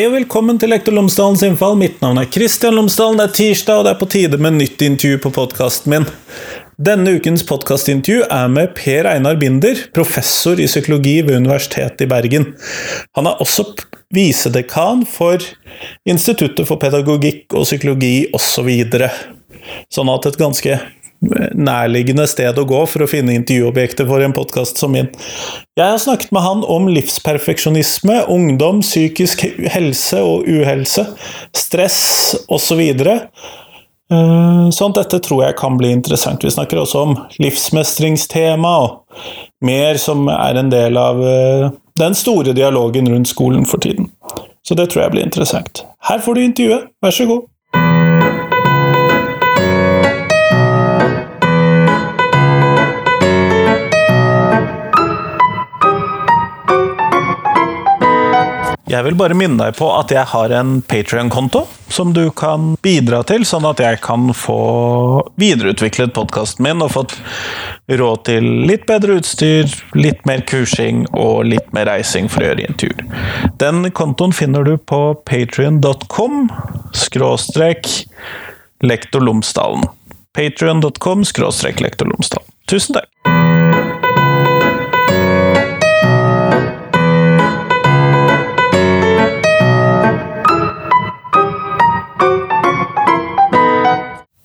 Hei 0.00 0.06
og 0.08 0.14
velkommen 0.14 0.56
til 0.56 0.70
Lektor 0.72 0.94
Lomsdalens 0.96 1.42
innfall. 1.44 1.74
Mitt 1.76 1.98
navn 2.00 2.16
er 2.22 2.28
Kristian 2.32 2.72
Lomsdalen. 2.72 3.18
Det 3.20 3.24
er 3.26 3.34
tirsdag, 3.36 3.80
og 3.82 3.84
det 3.84 3.90
er 3.90 3.98
på 4.00 4.06
tide 4.08 4.38
med 4.40 4.54
nytt 4.56 4.80
intervju 4.80 5.18
på 5.20 5.32
podkasten 5.36 5.92
min. 5.92 6.06
Denne 6.80 7.18
ukens 7.18 7.44
podkastintervju 7.44 8.22
er 8.32 8.46
med 8.48 8.72
Per 8.78 9.10
Einar 9.10 9.36
Binder, 9.36 9.82
professor 9.92 10.56
i 10.56 10.70
psykologi 10.70 11.18
ved 11.26 11.42
Universitetet 11.42 12.06
i 12.06 12.08
Bergen. 12.08 12.46
Han 13.18 13.28
er 13.28 13.44
også 13.44 13.66
visedekan 14.16 15.04
for 15.04 15.44
Instituttet 16.08 16.64
for 16.64 16.80
pedagogikk 16.80 17.52
og 17.52 17.68
psykologi 17.68 18.14
osv. 18.32 18.72
Så 18.88 20.00
sånn 20.00 20.14
at 20.16 20.30
et 20.32 20.40
ganske 20.40 20.80
nærliggende 21.20 22.24
sted 22.30 22.58
å 22.58 22.66
gå 22.68 22.80
for 22.88 23.04
å 23.04 23.08
finne 23.10 23.34
intervjuobjekter 23.36 24.08
for 24.08 24.24
en 24.24 24.34
podkast 24.36 24.80
som 24.80 24.94
min. 24.94 25.10
Jeg 25.76 25.86
har 25.92 26.00
snakket 26.00 26.32
med 26.32 26.44
han 26.44 26.64
om 26.64 26.88
livsperfeksjonisme, 26.92 28.22
ungdom, 28.32 28.80
psykisk 28.84 29.44
helse 29.72 30.22
og 30.24 30.48
uhelse, 30.48 31.04
stress 31.56 32.00
osv. 32.48 32.80
Eh, 34.10 34.64
sånn 34.74 34.96
dette 34.96 35.20
tror 35.22 35.44
jeg 35.44 35.58
kan 35.60 35.76
bli 35.80 35.92
interessant. 35.94 36.44
Vi 36.44 36.54
snakker 36.54 36.80
også 36.80 37.04
om 37.04 37.14
livsmestringstema 37.42 38.72
og 38.86 39.22
mer 39.66 40.00
som 40.00 40.26
er 40.32 40.58
en 40.58 40.72
del 40.72 40.98
av 40.98 41.20
eh, 41.22 41.68
den 42.00 42.16
store 42.16 42.56
dialogen 42.56 43.10
rundt 43.12 43.28
skolen 43.28 43.68
for 43.68 43.82
tiden. 43.82 44.08
Så 44.66 44.76
det 44.78 44.90
tror 44.90 45.04
jeg 45.04 45.14
blir 45.14 45.26
interessant. 45.26 45.84
Her 46.08 46.20
får 46.24 46.36
du 46.36 46.44
intervjuet, 46.44 46.90
vær 47.04 47.14
så 47.14 47.28
god. 47.28 47.48
Jeg 58.90 59.06
vil 59.06 59.14
bare 59.14 59.36
minne 59.38 59.54
deg 59.60 59.76
på 59.78 59.86
at 59.94 60.10
jeg 60.10 60.26
har 60.32 60.50
en 60.58 60.80
Patrion-konto 60.82 61.62
som 61.94 62.10
du 62.14 62.24
kan 62.34 62.72
bidra 62.82 63.20
til, 63.26 63.44
sånn 63.46 63.68
at 63.68 63.78
jeg 63.82 64.00
kan 64.02 64.32
få 64.34 64.56
videreutviklet 65.38 66.14
podkasten 66.16 66.66
min 66.66 66.82
og 66.82 66.90
fått 66.96 67.14
råd 68.00 68.24
til 68.26 68.48
litt 68.66 68.88
bedre 68.90 69.20
utstyr, 69.20 69.70
litt 69.94 70.26
mer 70.26 70.42
kursing 70.50 71.04
og 71.14 71.46
litt 71.52 71.70
mer 71.76 71.86
reising 71.92 72.26
for 72.30 72.42
å 72.42 72.50
gjøre 72.50 72.66
intervjuer. 72.66 73.06
Den 73.62 73.92
kontoen 73.94 74.34
finner 74.34 74.66
du 74.66 74.74
på 74.74 75.00
patrion.com 75.28 76.48
skråstrek 76.90 77.86
lektor 78.82 79.22
Lomsdalen. 79.22 79.86
Patrion.com 80.34 81.22
skråstrek 81.30 81.82
lektor 81.84 82.10
Lomsdalen. 82.10 82.50
Tusen 82.70 82.98
takk! 82.98 83.39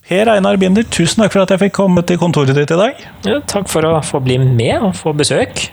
Per 0.05 0.29
Einar 0.29 0.59
Binder, 0.61 0.85
tusen 0.85 1.23
takk 1.23 1.33
for 1.33 1.41
at 1.41 1.51
jeg 1.55 1.63
fikk 1.63 1.79
komme 1.79 2.03
til 2.05 2.19
kontoret 2.21 2.53
ditt 2.53 2.69
i 2.69 2.77
dag. 2.77 2.99
Ja, 3.25 3.39
takk 3.49 3.65
for 3.71 3.87
å 3.89 3.95
få 4.05 4.19
bli 4.21 4.37
med 4.37 4.83
og 4.85 4.91
få 4.99 5.15
besøk. 5.17 5.63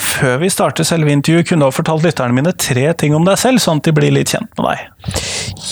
Før 0.00 0.40
vi 0.40 0.48
starter 0.50 0.86
selve 0.86 1.12
intervjuet, 1.14 1.46
kunne 1.46 1.62
du 1.62 1.68
ha 1.68 1.74
fortalt 1.74 2.02
lytterne 2.02 2.34
mine 2.34 2.50
tre 2.58 2.88
ting 2.98 3.14
om 3.14 3.26
deg 3.28 3.38
selv, 3.38 3.62
sånn 3.62 3.78
at 3.78 3.86
de 3.86 3.94
blir 3.94 4.10
litt 4.16 4.32
kjent 4.32 4.50
med 4.58 4.72
deg. 4.72 5.20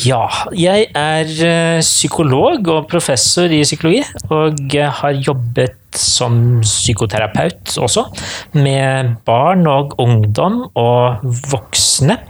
Ja, 0.04 0.20
jeg 0.54 0.86
er 0.94 1.32
eh, 1.48 1.80
psykolog 1.82 2.70
og 2.70 2.86
professor 2.92 3.50
i 3.50 3.64
psykologi, 3.66 4.04
og 4.30 4.78
har 5.00 5.18
jobbet 5.18 5.98
som 5.98 6.60
psykoterapeut 6.62 7.74
også, 7.82 8.06
med 8.54 9.16
barn 9.26 9.66
og 9.66 9.98
ungdom 9.98 10.68
og 10.78 11.26
voksne. 11.50 12.20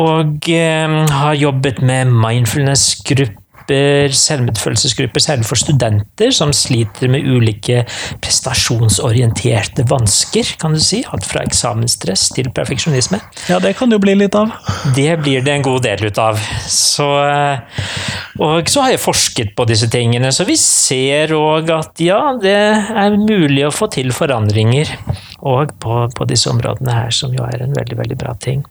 Og 0.00 0.48
eh, 0.54 0.98
har 1.20 1.36
jobbet 1.36 1.84
med 1.84 2.16
mindfulness-grupper 2.16 3.36
grupper, 3.70 4.14
selvmedfølelsesgrupper, 4.14 5.22
særlig 5.22 5.46
for 5.46 5.58
studenter 5.58 6.32
som 6.34 6.52
sliter 6.52 7.10
med 7.10 7.26
ulike 7.26 7.84
prestasjonsorienterte 8.22 9.84
vansker, 9.88 10.56
kan 10.60 10.74
du 10.74 10.80
si. 10.80 11.04
Alt 11.10 11.26
fra 11.26 11.44
eksamensstress 11.44 12.30
til 12.34 12.50
perfeksjonisme. 12.50 13.20
Ja, 13.48 13.60
det 13.60 13.76
kan 13.78 13.90
det 13.90 13.98
jo 13.98 14.04
bli 14.04 14.16
litt 14.18 14.34
av. 14.34 14.50
Det 14.96 15.16
blir 15.22 15.42
det 15.42 15.54
en 15.54 15.66
god 15.66 15.82
del 15.86 16.06
ut 16.06 16.18
av. 16.18 16.38
Så, 16.66 17.08
og 18.40 18.70
så 18.70 18.84
har 18.84 18.94
jeg 18.94 19.02
forsket 19.02 19.54
på 19.56 19.66
disse 19.70 19.90
tingene, 19.90 20.32
så 20.32 20.46
vi 20.48 20.58
ser 20.58 21.34
òg 21.36 21.70
at 21.74 22.00
ja, 22.02 22.20
det 22.40 22.56
er 22.56 23.18
mulig 23.18 23.66
å 23.68 23.74
få 23.74 23.90
til 23.92 24.10
forandringer. 24.14 24.90
Og 25.40 25.72
på, 25.80 26.02
på 26.16 26.26
disse 26.28 26.50
områdene 26.50 26.92
her, 26.92 27.14
som 27.14 27.32
jo 27.32 27.46
er 27.46 27.62
en 27.64 27.76
veldig, 27.76 27.96
veldig 28.02 28.18
bra 28.20 28.34
ting. 28.40 28.64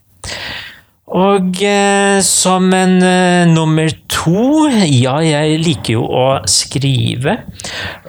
Og 1.10 1.62
eh, 1.66 2.20
som 2.22 2.70
en 2.76 3.00
eh, 3.02 3.48
nummer 3.50 3.90
to 4.10 4.68
Ja, 4.86 5.16
jeg 5.24 5.58
liker 5.62 5.96
jo 5.96 6.04
å 6.06 6.26
skrive. 6.50 7.36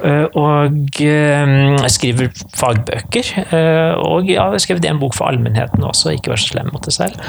Uh, 0.01 0.25
og 0.37 1.01
eh, 1.03 1.51
jeg 1.77 1.91
skriver 1.93 2.29
fagbøker. 2.57 3.27
Uh, 3.51 3.93
og 4.01 4.29
ja, 4.29 4.47
jeg 4.49 4.55
har 4.55 4.63
skrevet 4.63 4.87
en 4.89 5.01
bok 5.01 5.15
for 5.17 5.29
allmennheten 5.29 5.83
også, 5.85 6.13
ikke 6.15 6.33
vær 6.33 6.41
så 6.41 6.51
slem 6.53 6.71
mot 6.73 6.85
deg 6.85 6.95
selv. 6.95 7.21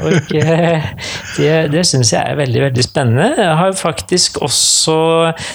Og 0.00 0.30
det, 0.32 1.52
det 1.72 1.84
syns 1.88 2.14
jeg 2.14 2.20
er 2.20 2.38
veldig, 2.40 2.62
veldig 2.66 2.86
spennende. 2.86 3.28
Jeg 3.38 3.58
har 3.60 3.76
faktisk 3.78 4.40
også 4.44 4.96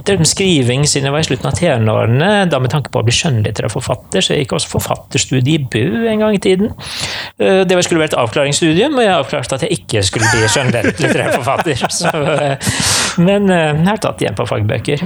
drevet 0.05 0.25
med 0.25 0.31
skriving 0.31 0.85
siden 0.89 1.09
jeg 1.09 1.15
var 1.17 1.25
i 1.25 1.29
slutten 1.29 1.49
av 1.49 1.57
tenårene, 1.57 2.31
da 2.49 2.61
med 2.61 2.73
tanke 2.73 2.93
på 2.93 3.01
å 3.01 3.07
bli 3.07 3.15
skjønnlitterær 3.15 3.73
forfatter, 3.73 4.23
så 4.23 4.35
jeg 4.35 4.45
gikk 4.45 4.57
også 4.59 4.73
forfatterstudie 4.75 5.59
i 5.59 5.65
Bø 5.69 5.85
en 6.09 6.23
gang 6.23 6.37
i 6.37 6.41
tiden. 6.41 6.71
Det 7.37 7.77
skulle 7.85 8.03
vært 8.03 8.17
avklaringsstudium, 8.19 8.97
og 8.97 9.05
jeg 9.05 9.15
avklarte 9.15 9.57
at 9.57 9.58
jeg 9.65 9.81
ikke 9.81 10.03
skulle 10.05 10.29
bli 10.33 10.49
skjønnlitterær 10.49 11.35
forfatter. 11.37 11.85
Så, 11.99 12.11
eh, 12.13 12.73
men 13.21 13.49
eh, 13.51 13.71
jeg 13.73 13.87
har 13.89 14.01
tatt 14.03 14.23
igjen 14.23 14.37
på 14.37 14.47
fagbøker. 14.49 15.05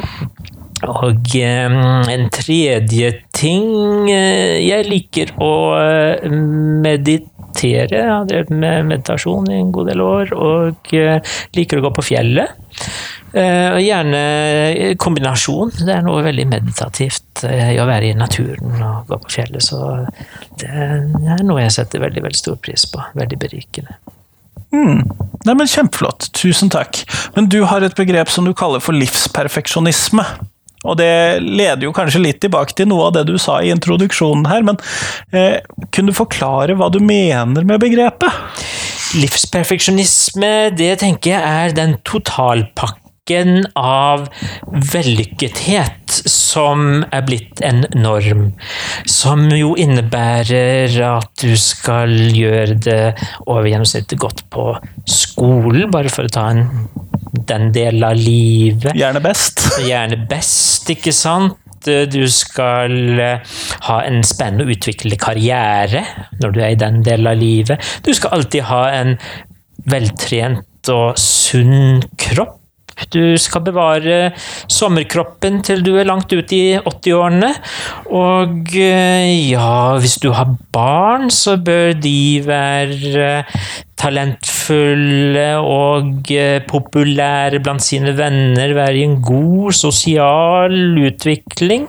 Og 0.84 1.36
eh, 1.40 1.75
en 2.14 2.25
tredje 2.34 3.14
ting 3.34 4.09
Jeg 4.09 4.88
liker 4.90 5.31
å 5.41 5.53
meditere. 6.84 7.94
Jeg 7.94 8.09
har 8.09 8.28
drevet 8.28 8.52
med 8.52 8.90
meditasjon 8.90 9.47
i 9.52 9.59
en 9.62 9.72
god 9.74 9.91
del 9.91 10.02
år, 10.03 10.34
og 10.36 10.94
liker 11.56 11.80
å 11.80 11.84
gå 11.85 11.91
på 11.96 12.06
fjellet. 12.12 12.56
Og 13.34 13.80
gjerne 13.81 14.24
kombinasjon. 15.02 15.72
Det 15.85 15.94
er 15.96 16.03
noe 16.06 16.25
veldig 16.25 16.47
meditativt 16.50 17.46
i 17.47 17.78
å 17.81 17.88
være 17.90 18.12
i 18.12 18.18
naturen 18.18 18.81
og 18.81 19.08
gå 19.09 19.22
på 19.24 19.38
fjellet. 19.38 19.64
Så 19.66 19.80
det 20.62 20.74
er 20.74 21.46
noe 21.46 21.64
jeg 21.64 21.78
setter 21.78 22.03
veldig, 22.03 22.25
veldig 22.28 22.41
stor 22.41 22.59
pris 22.62 22.90
på. 22.90 23.06
Veldig 23.18 23.40
berikende. 23.46 23.97
Mm. 24.73 25.03
Nei, 25.44 25.53
men 25.53 25.69
Kjempeflott. 25.69 26.31
Tusen 26.38 26.72
takk. 26.73 27.03
Men 27.35 27.50
du 27.51 27.61
har 27.69 27.84
et 27.85 27.95
begrep 27.97 28.31
som 28.31 28.47
du 28.47 28.53
kaller 28.57 28.84
for 28.84 28.95
livsperfeksjonisme. 28.97 30.25
Og 30.84 30.97
det 31.00 31.39
leder 31.44 31.85
jo 31.85 31.94
kanskje 31.95 32.23
litt 32.23 32.41
tilbake 32.44 32.75
til 32.75 32.89
noe 32.91 33.07
av 33.07 33.13
det 33.16 33.28
du 33.29 33.38
sa 33.39 33.61
i 33.63 33.72
introduksjonen 33.72 34.50
her, 34.51 34.66
men 34.67 34.79
eh, 35.31 35.61
kunne 35.95 36.11
du 36.11 36.17
forklare 36.17 36.75
hva 36.75 36.89
du 36.91 37.00
mener 37.00 37.63
med 37.63 37.79
begrepet? 37.79 38.41
Livsperfeksjonisme, 39.16 40.51
det 40.75 40.97
tenker 41.03 41.38
jeg 41.38 41.40
er 41.40 41.78
den 41.78 41.95
totalpakken 42.03 43.03
rekken 43.23 43.66
av 43.75 44.28
vellykkethet 44.67 46.11
som 46.28 47.03
er 47.11 47.22
blitt 47.23 47.61
en 47.61 47.85
norm. 47.95 48.53
Som 49.06 49.50
jo 49.51 49.75
innebærer 49.79 50.91
at 51.07 51.31
du 51.39 51.56
skal 51.56 52.11
gjøre 52.35 52.75
det 52.75 53.16
over 53.47 53.67
gjennomsnittet 53.69 54.19
godt 54.19 54.44
på 54.51 54.75
skolen, 55.07 55.89
bare 55.91 56.09
for 56.09 56.25
å 56.25 56.34
ta 56.34 56.50
en, 56.51 56.67
den 57.47 57.72
delen 57.72 58.03
av 58.03 58.16
livet. 58.16 58.93
Gjerne 58.96 59.22
best. 59.23 59.64
Gjerne 59.90 60.20
best, 60.28 60.90
ikke 60.90 61.14
sant? 61.14 61.59
Du 61.84 62.23
skal 62.31 63.20
ha 63.84 63.96
en 64.08 64.22
spennende 64.23 64.64
og 64.64 64.72
utvikle 64.72 65.17
karriere 65.20 66.05
når 66.40 66.53
du 66.55 66.59
er 66.61 66.72
i 66.72 66.79
den 66.79 67.02
delen 67.03 67.28
av 67.28 67.40
livet. 67.40 67.79
Du 68.05 68.14
skal 68.16 68.37
alltid 68.37 68.70
ha 68.70 68.85
en 69.02 69.17
veltrent 69.91 70.91
og 70.91 71.20
sunn 71.20 72.03
kropp. 72.20 72.62
Du 73.11 73.35
skal 73.41 73.66
bevare 73.66 74.20
sommerkroppen 74.72 75.61
til 75.66 75.84
du 75.85 75.96
er 75.97 76.08
langt 76.08 76.34
ut 76.34 76.53
i 76.55 76.78
80-årene. 76.79 77.52
Og 78.14 78.76
eh, 78.78 79.52
ja, 79.52 79.97
hvis 80.00 80.20
du 80.23 80.32
har 80.35 80.55
barn, 80.73 81.29
så 81.34 81.58
bør 81.58 81.94
de 82.00 82.44
være 82.46 83.44
talentfulle 83.99 85.47
og 85.61 86.31
eh, 86.34 86.59
populære 86.67 87.61
blant 87.63 87.84
sine 87.84 88.16
venner, 88.17 88.73
være 88.75 88.99
i 88.99 89.05
en 89.07 89.19
god 89.23 89.73
sosial 89.78 90.75
utvikling. 91.07 91.87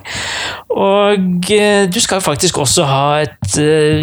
Og 0.74 1.50
eh, 1.54 1.84
du 1.90 2.00
skal 2.02 2.24
faktisk 2.24 2.58
også 2.62 2.86
ha 2.88 3.04
et 3.22 3.58
uh, 3.62 4.02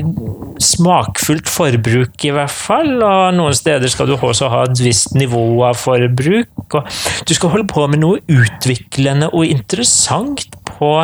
smakfullt 0.61 1.49
forbruk, 1.51 2.15
i 2.23 2.31
hvert 2.35 2.53
fall. 2.53 2.93
Og 2.99 3.35
noen 3.35 3.57
steder 3.57 3.91
skal 3.91 4.09
du 4.09 4.15
også 4.15 4.49
ha 4.51 4.63
et 4.69 4.83
visst 4.83 5.15
nivå 5.17 5.43
av 5.67 5.79
forbruk. 5.81 6.77
Og 6.79 6.87
du 7.27 7.35
skal 7.35 7.53
holde 7.55 7.67
på 7.71 7.85
med 7.91 8.03
noe 8.03 8.23
utviklende 8.31 9.31
og 9.31 9.51
interessant 9.51 10.47
på 10.69 10.95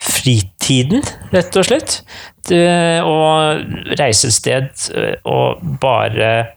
fritiden, 0.00 1.04
rett 1.34 1.56
og 1.60 1.66
slett. 1.68 2.00
Det, 2.48 3.02
og 3.04 3.94
reise 4.00 4.30
et 4.30 4.34
sted 4.34 4.88
og 5.28 5.60
bare 5.82 6.56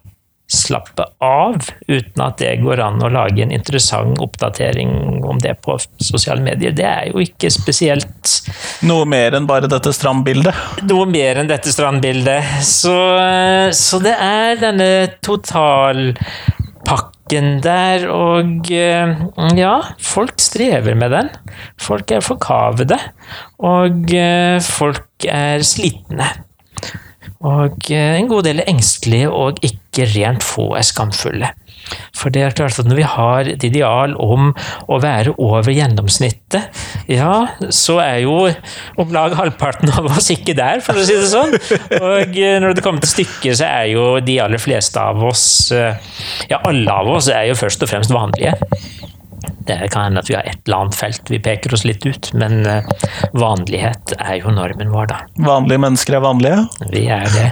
slappe 0.54 1.06
av, 1.24 1.56
uten 1.88 2.22
at 2.22 2.38
det 2.42 2.51
går 2.62 2.81
an 2.84 3.01
å 3.04 3.10
lage 3.12 3.42
en 3.44 3.51
interessant 3.54 4.19
oppdatering 4.22 5.24
om 5.25 5.40
det 5.42 5.56
på 5.66 5.78
sosiale 6.04 6.44
medier. 6.45 6.75
Det 6.75 6.86
er 6.86 7.10
jo 7.10 7.24
ikke 7.24 7.50
spesielt 7.54 8.10
Noe 8.84 9.06
mer 9.07 9.34
enn 9.38 9.48
bare 9.48 9.69
dette 9.72 9.94
strandbildet? 9.96 10.84
Noe 10.89 11.07
mer 11.10 11.39
enn 11.42 11.50
dette 11.50 11.72
strandbildet. 11.74 12.44
Så, 12.68 12.94
så 13.74 14.00
det 14.04 14.13
er 14.19 14.60
denne 14.62 14.89
totalpakken 15.24 17.12
der, 17.31 18.08
og 18.12 18.68
ja, 19.58 19.75
folk 20.00 20.42
strever 20.42 20.96
med 20.96 21.10
den. 21.10 21.30
Folk 21.80 22.12
er 22.12 22.20
forkavede, 22.20 23.00
og 23.60 24.12
folk 24.68 25.28
er 25.30 25.64
slitne. 25.64 26.28
Og 27.44 27.92
en 27.92 28.28
god 28.28 28.44
del 28.44 28.60
er 28.60 28.70
engstelige, 28.72 29.31
og 29.31 29.58
ikke 29.64 30.06
rent 30.14 30.44
få 30.44 30.74
er 30.75 30.86
skamfulle. 30.86 31.50
For 32.15 32.33
det 32.33 32.44
er 32.45 32.56
klart 32.56 32.80
at 32.80 32.88
når 32.88 33.00
vi 33.00 33.07
har 33.15 33.50
et 33.51 33.65
ideal 33.68 34.15
om 34.21 34.51
å 34.88 35.00
være 35.03 35.35
over 35.41 35.74
gjennomsnittet, 35.74 36.83
ja, 37.12 37.33
så 37.74 37.97
er 38.03 38.21
jo 38.24 38.38
om 39.01 39.13
lag 39.13 39.35
halvparten 39.38 39.91
av 39.91 40.07
oss 40.13 40.31
ikke 40.33 40.56
der, 40.57 40.83
for 40.85 41.00
å 41.00 41.06
si 41.06 41.18
det 41.18 41.31
sånn. 41.31 41.56
Og 42.00 42.39
når 42.63 42.77
det 42.77 42.85
kommer 42.85 43.03
til 43.03 43.13
stykket, 43.15 43.59
så 43.59 43.69
er 43.69 43.91
jo 43.94 44.07
de 44.24 44.39
aller 44.44 44.62
fleste 44.62 45.01
av 45.01 45.24
oss, 45.27 45.45
ja, 45.74 46.62
alle 46.62 47.00
av 47.03 47.12
oss, 47.18 47.31
er 47.33 47.50
jo 47.51 47.59
først 47.59 47.83
og 47.83 47.91
fremst 47.91 48.13
vanlige. 48.13 48.56
Det 49.68 49.78
kan 49.94 50.07
hende 50.07 50.22
at 50.24 50.30
vi 50.30 50.36
har 50.36 50.48
et 50.48 50.60
eller 50.66 50.84
annet 50.84 50.98
felt 50.98 51.31
vi 51.31 51.40
peker 51.44 51.74
oss 51.75 51.86
litt 51.88 52.06
ut, 52.06 52.30
men 52.38 52.66
uh, 52.68 52.90
vanlighet 53.40 54.16
er 54.18 54.40
jo 54.42 54.51
normen 54.54 54.92
vår, 54.94 55.10
da. 55.12 55.19
Vanlige 55.45 55.84
mennesker 55.86 56.18
er 56.18 56.25
vanlige? 56.25 56.60
Vi 56.92 57.06
er 57.12 57.28
det. 57.31 57.48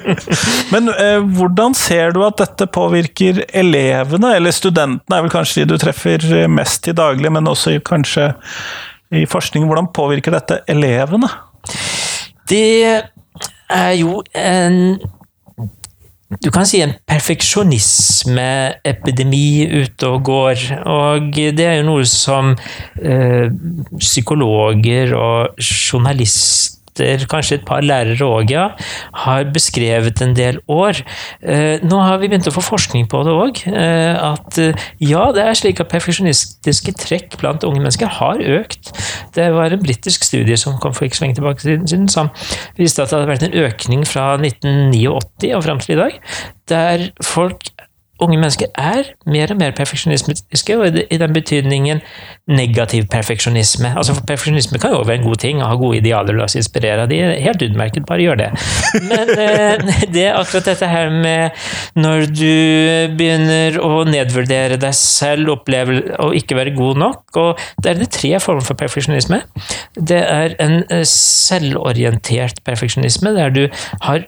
men 0.74 0.90
eh, 0.94 1.20
hvordan 1.38 1.76
ser 1.78 2.14
du 2.16 2.22
at 2.26 2.38
dette 2.42 2.68
påvirker 2.74 3.44
elevene, 3.54 4.34
eller 4.38 4.54
studentene 4.54 5.18
er 5.18 5.26
vel 5.26 5.34
kanskje 5.34 5.62
de 5.62 5.76
du 5.76 5.80
treffer 5.82 6.46
mest 6.50 6.84
til 6.86 6.96
daglig, 6.98 7.30
men 7.32 7.50
også 7.50 7.78
kanskje 7.86 8.32
i 9.14 9.26
forskning. 9.30 9.66
Hvordan 9.68 9.92
påvirker 9.94 10.34
dette 10.34 10.60
elevene? 10.70 11.30
Det 12.48 13.02
er 13.70 13.92
jo 13.98 14.20
en 14.34 14.98
du 16.42 16.50
kan 16.50 16.66
si 16.66 16.80
en 16.82 16.90
perfeksjonismeepidemi 17.06 19.68
ute 19.82 20.06
og 20.10 20.24
går. 20.26 20.58
Og 20.90 21.30
det 21.34 21.60
er 21.62 21.76
jo 21.78 21.84
noe 21.86 22.04
som 22.10 22.56
eh, 22.98 23.46
psykologer 24.00 25.14
og 25.14 25.54
journalister 25.62 26.75
kanskje 27.30 27.60
et 27.60 27.66
par 27.66 27.84
lærere 27.84 28.26
òg, 28.26 28.50
ja, 28.52 28.68
har 29.24 29.46
beskrevet 29.52 30.22
en 30.24 30.34
del 30.36 30.60
år. 30.68 31.02
Eh, 31.42 31.82
nå 31.84 32.00
har 32.02 32.20
vi 32.20 32.30
begynt 32.30 32.48
å 32.48 32.54
få 32.54 32.64
forskning 32.64 33.08
på 33.12 33.22
det 33.26 33.34
òg. 33.34 33.62
Eh, 33.70 34.14
at 34.16 34.58
eh, 34.62 34.86
ja, 35.04 35.28
det 35.36 35.44
er 35.44 35.58
slik 35.58 35.82
at 35.82 35.90
perfeksjonistiske 35.92 36.96
trekk 37.02 37.38
blant 37.40 37.66
unge 37.66 37.82
mennesker 37.82 38.10
har 38.18 38.42
økt. 38.60 38.92
Det 39.36 39.48
var 39.54 39.72
en 39.72 39.82
britisk 39.82 40.26
studie 40.26 40.58
som 40.60 40.78
kom 40.82 40.94
for 40.96 41.06
ikke 41.06 41.20
så 41.20 41.26
lenge 41.26 41.40
tilbake 41.40 41.64
siden, 41.64 42.08
som 42.12 42.32
viste 42.78 43.02
at 43.02 43.10
det 43.10 43.20
hadde 43.20 43.32
vært 43.32 43.48
en 43.48 43.58
økning 43.66 44.06
fra 44.08 44.34
1989 44.40 45.54
og 45.56 45.66
fram 45.66 45.82
til 45.82 45.96
i 45.96 46.00
dag, 46.00 46.20
der 46.70 47.10
folk 47.24 47.70
unge 48.22 48.38
mennesker 48.40 48.70
er 48.80 49.12
mer 49.28 49.52
og 49.52 49.58
mer 49.60 49.74
perfeksjonistiske, 49.76 50.76
og 50.78 50.98
i 51.10 51.18
den 51.20 51.34
betydningen 51.36 52.00
negativ 52.48 53.06
perfeksjonisme. 53.12 53.92
Altså 53.96 54.14
for 54.14 54.26
Perfeksjonisme 54.26 54.78
kan 54.78 54.94
jo 54.94 55.02
være 55.06 55.20
en 55.20 55.26
god 55.26 55.40
ting, 55.42 55.62
å 55.62 55.70
ha 55.70 55.78
gode 55.78 56.00
idealer, 56.00 56.34
og 56.34 56.40
la 56.40 56.46
oss 56.46 56.56
inspirere 56.58 57.04
av 57.04 57.10
de. 57.10 57.18
Helt 57.42 57.64
utmerket, 57.66 58.06
bare 58.08 58.24
gjør 58.24 58.40
det. 58.40 58.50
Men 59.08 59.32
eh, 59.34 59.90
det 60.14 60.26
er 60.28 60.38
akkurat 60.38 60.70
dette 60.70 60.90
her 60.90 61.10
med 61.12 61.66
når 61.98 62.26
du 62.30 63.16
begynner 63.18 63.80
å 63.82 64.04
nedvurdere 64.08 64.78
deg 64.80 64.96
selv, 64.96 65.52
oppleve 65.56 66.00
å 66.22 66.30
ikke 66.36 66.58
være 66.58 66.76
god 66.76 67.02
nok, 67.02 67.24
og 67.42 67.66
det 67.82 67.92
er 67.92 68.00
det 68.00 68.10
tre 68.14 68.32
former 68.42 68.64
for 68.66 68.78
perfeksjonisme. 68.78 69.42
Det 69.96 70.22
er 70.22 70.56
en 70.62 70.80
eh, 70.86 71.04
selvorientert 71.10 72.62
perfeksjonisme, 72.66 73.34
der 73.36 73.54
du 73.54 73.66
har 74.06 74.26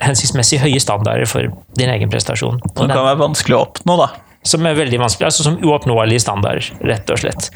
uhensiktsmessig 0.00 0.60
høye 0.62 0.80
standarder 0.82 1.28
for 1.30 1.52
din 1.78 1.92
egen 1.92 2.10
prestasjon. 2.12 2.60
Som 2.74 2.90
kan 2.90 3.06
være 3.06 3.20
vanskelig 3.20 3.58
å 3.58 3.62
oppnå, 3.68 3.96
da. 4.00 4.10
Som 4.48 4.64
er 4.64 4.78
veldig 4.78 5.02
vanskelig, 5.02 5.28
altså 5.28 5.44
som 5.44 5.58
uoppnåelige 5.60 6.22
standarder, 6.24 6.70
rett 6.88 7.10
og 7.12 7.20
slett. 7.20 7.50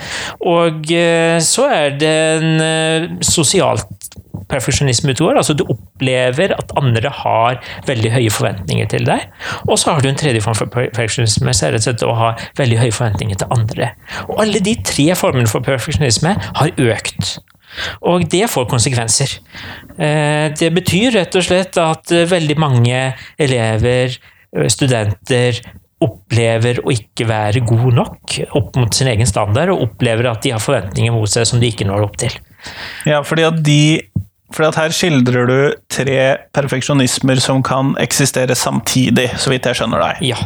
Og 0.44 0.90
eh, 0.92 1.38
så 1.40 1.68
er 1.72 1.94
det 1.96 2.14
en 2.36 2.60
eh, 2.60 3.06
sosialt 3.24 3.88
perfeksjonisme 4.50 5.14
utover. 5.14 5.38
Altså 5.40 5.56
du 5.56 5.64
opplever 5.64 6.54
at 6.56 6.74
andre 6.78 7.12
har 7.22 7.60
veldig 7.88 8.12
høye 8.14 8.34
forventninger 8.34 8.90
til 8.92 9.08
deg. 9.08 9.24
Og 9.64 9.78
så 9.80 9.94
har 9.94 10.04
du 10.04 10.10
en 10.10 10.20
tredje 10.20 10.44
form 10.44 10.58
for 10.58 10.70
perfeksjonisme, 10.74 11.54
så 11.54 11.68
er 11.68 11.76
rett 11.76 11.86
og 11.86 11.88
slett 11.88 12.06
å 12.06 12.18
ha 12.18 12.34
veldig 12.60 12.82
høye 12.82 12.94
forventninger 12.94 13.40
til 13.40 13.56
andre. 13.56 13.90
Og 14.28 14.44
alle 14.44 14.62
de 14.64 14.76
tre 14.84 15.08
formene 15.18 15.50
for 15.50 15.64
perfeksjonisme 15.64 16.36
har 16.60 16.86
økt. 16.92 17.38
Og 18.08 18.26
det 18.30 18.46
får 18.50 18.68
konsekvenser. 18.70 19.38
Eh, 19.98 20.50
det 20.58 20.70
betyr 20.74 21.14
rett 21.18 21.38
og 21.38 21.46
slett 21.46 21.78
at 21.80 22.12
eh, 22.14 22.28
veldig 22.30 22.56
mange 22.60 23.00
elever, 23.40 24.16
eh, 24.56 24.68
studenter, 24.72 25.60
opplever 26.04 26.82
å 26.84 26.92
ikke 26.92 27.24
være 27.28 27.62
god 27.64 27.94
nok 27.96 28.34
opp 28.58 28.74
mot 28.76 28.96
sin 28.96 29.08
egen 29.08 29.28
standard, 29.28 29.72
og 29.72 29.86
opplever 29.86 30.28
at 30.28 30.42
de 30.44 30.52
har 30.52 30.60
forventninger 30.60 31.14
mot 31.14 31.30
seg 31.30 31.46
som 31.48 31.62
de 31.62 31.70
ikke 31.70 31.86
når 31.88 32.08
opp 32.08 32.18
til. 32.20 32.34
Ja, 33.08 33.22
fordi 33.24 33.46
at 33.46 33.62
de 33.64 33.80
fordi 34.54 34.68
at 34.68 34.76
her 34.78 34.92
skildrer 34.94 35.48
du 35.48 35.56
tre 35.90 36.18
perfeksjonismer 36.54 37.40
som 37.42 37.62
kan 37.64 37.94
eksistere 37.98 38.54
samtidig, 38.54 39.30
så 39.40 39.50
vidt 39.50 39.66
jeg 39.66 39.80
skjønner 39.80 40.04
deg. 40.04 40.20
Ja. 40.28 40.36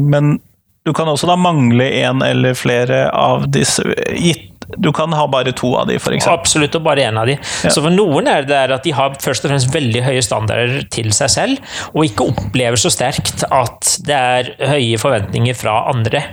Men 0.00 0.38
du 0.86 0.94
kan 0.96 1.10
også 1.10 1.28
da 1.28 1.36
mangle 1.36 1.84
en 2.00 2.22
eller 2.24 2.56
flere 2.56 3.02
av 3.12 3.44
disse, 3.52 3.84
gitt 4.16 4.49
du 4.76 4.90
kan 4.96 5.12
ha 5.16 5.26
bare 5.30 5.52
to 5.56 5.72
av 5.78 5.88
de, 5.90 5.96
f.eks. 6.00 6.28
Absolutt, 6.30 6.76
og 6.78 6.84
bare 6.86 7.06
én 7.08 7.18
av 7.20 7.28
de. 7.30 7.36
Ja. 7.36 7.72
Så 7.72 7.82
for 7.84 7.94
noen 7.94 8.28
er 8.30 8.46
det 8.48 8.60
at 8.76 8.86
de 8.86 8.94
har 8.96 9.16
først 9.22 9.46
og 9.46 9.52
fremst 9.52 9.70
veldig 9.74 10.04
høye 10.06 10.24
standarder 10.24 10.84
til 10.92 11.10
seg 11.16 11.32
selv, 11.32 11.72
og 11.94 12.06
ikke 12.06 12.28
opplever 12.32 12.80
så 12.80 12.92
sterkt 12.92 13.44
at 13.46 13.94
det 14.06 14.18
er 14.18 14.52
høye 14.74 15.00
forventninger 15.00 15.56
fra 15.58 15.80
andre. 15.90 16.24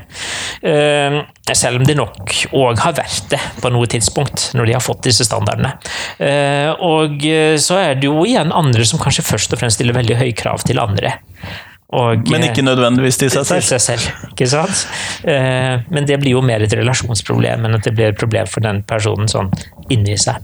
Uh, 0.62 1.22
selv 1.56 1.80
om 1.80 1.88
de 1.88 1.96
nok 1.96 2.34
òg 2.58 2.82
har 2.84 2.98
vært 2.98 3.32
det 3.32 3.40
på 3.62 3.72
noe 3.74 3.88
tidspunkt, 3.90 4.50
når 4.58 4.70
de 4.70 4.76
har 4.78 4.84
fått 4.84 5.06
disse 5.08 5.28
standardene. 5.28 5.76
Uh, 6.20 6.74
og 6.84 7.24
så 7.62 7.80
er 7.82 7.98
det 7.98 8.10
jo 8.10 8.26
igjen 8.28 8.54
andre 8.56 8.86
som 8.88 9.02
kanskje 9.02 9.26
først 9.28 9.56
og 9.56 9.62
fremst 9.62 9.80
stiller 9.80 9.98
veldig 9.98 10.20
høye 10.20 10.36
krav 10.38 10.66
til 10.68 10.82
andre. 10.84 11.16
Og, 11.96 12.28
men 12.28 12.44
ikke 12.50 12.66
nødvendigvis 12.68 13.16
til 13.22 13.30
seg 13.32 13.46
selv? 13.48 13.64
Til 13.64 13.70
seg 13.70 13.84
selv, 13.86 14.32
ikke 14.34 14.48
sant? 14.52 14.82
Eh, 15.24 15.86
men 15.88 16.08
det 16.10 16.18
blir 16.20 16.36
jo 16.36 16.44
mer 16.44 16.66
et 16.66 16.76
relasjonsproblem 16.76 17.64
enn 17.64 17.78
at 17.80 17.88
det 17.88 17.94
blir 17.96 18.12
et 18.12 18.20
problem 18.20 18.50
for 18.52 18.66
den 18.66 18.82
personen 18.88 19.32
sånn 19.32 19.54
inni 19.94 20.18
seg. 20.20 20.44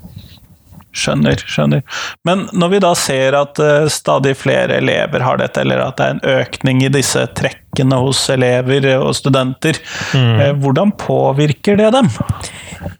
Skjønner, 0.94 1.42
skjønner. 1.50 1.82
Men 2.28 2.46
når 2.54 2.70
vi 2.70 2.80
da 2.84 2.92
ser 2.98 3.34
at 3.34 3.58
uh, 3.58 3.90
stadig 3.90 4.36
flere 4.38 4.78
elever 4.78 5.26
har 5.26 5.40
dette, 5.42 5.64
eller 5.64 5.82
at 5.82 5.98
det 5.98 6.06
er 6.06 6.14
en 6.14 6.44
økning 6.44 6.84
i 6.86 6.92
disse 6.94 7.24
trekkene 7.34 7.98
hos 7.98 8.22
elever 8.30 8.86
og 9.00 9.10
studenter, 9.18 9.80
mm. 10.14 10.38
uh, 10.38 10.52
hvordan 10.62 10.94
påvirker 11.02 11.82
det 11.82 11.90
dem? 11.98 12.12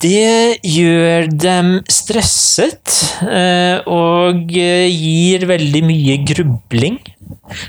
Det 0.02 0.58
gjør 0.66 1.30
dem 1.38 1.72
stresset, 1.86 2.98
uh, 3.30 3.86
og 3.86 4.50
gir 4.50 5.46
veldig 5.54 5.86
mye 5.94 6.18
grubling. 6.34 6.98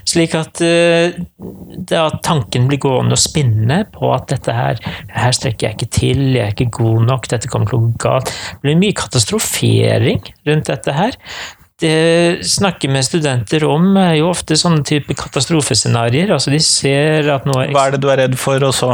Slik 0.09 0.37
at, 0.39 0.63
uh, 0.65 1.17
at 1.99 2.21
tanken 2.27 2.69
blir 2.71 2.81
gående 2.83 3.17
og 3.17 3.21
spinne 3.23 3.83
på 3.95 4.13
at 4.15 4.29
dette 4.33 4.55
her, 4.55 4.81
her 5.15 5.37
strekker 5.37 5.69
jeg 5.69 5.79
ikke 5.79 5.91
til, 5.95 6.23
jeg 6.37 6.45
er 6.47 6.55
ikke 6.55 6.71
god 6.79 7.11
nok, 7.11 7.29
dette 7.33 7.51
kommer 7.51 7.71
til 7.71 7.81
å 7.81 7.85
gå 7.89 7.93
galt. 8.07 8.31
Det 8.31 8.69
blir 8.69 8.81
mye 8.81 8.97
katastrofering 8.97 10.25
rundt 10.49 10.73
dette 10.73 10.97
her. 10.97 11.21
Det 11.83 12.47
snakker 12.47 12.89
med 12.95 13.03
studenter 13.03 13.65
om 13.67 13.97
er 13.99 14.21
jo 14.21 14.29
ofte 14.31 14.55
sånne 14.57 14.85
type 14.87 15.17
katastrofescenarioer. 15.19 16.31
Altså 16.37 16.53
de 16.55 16.61
ser 16.63 17.27
at 17.35 17.49
noe 17.51 17.67
Hva 17.75 17.89
er 17.89 17.97
det 17.97 18.01
du 18.05 18.09
er 18.13 18.23
redd 18.23 18.39
for, 18.39 18.63
og 18.63 18.75
så 18.77 18.93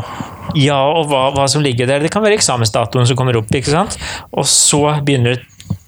Ja, 0.56 0.80
og 0.88 1.10
hva, 1.12 1.28
hva 1.36 1.44
som 1.50 1.62
ligger 1.62 1.86
der. 1.86 2.02
Det 2.02 2.10
kan 2.10 2.24
være 2.24 2.40
eksamensdatoen 2.40 3.06
som 3.06 3.18
kommer 3.18 3.36
opp, 3.38 3.52
ikke 3.52 3.74
sant. 3.74 3.98
Og 4.32 4.48
så 4.48 4.80
begynner 5.04 5.44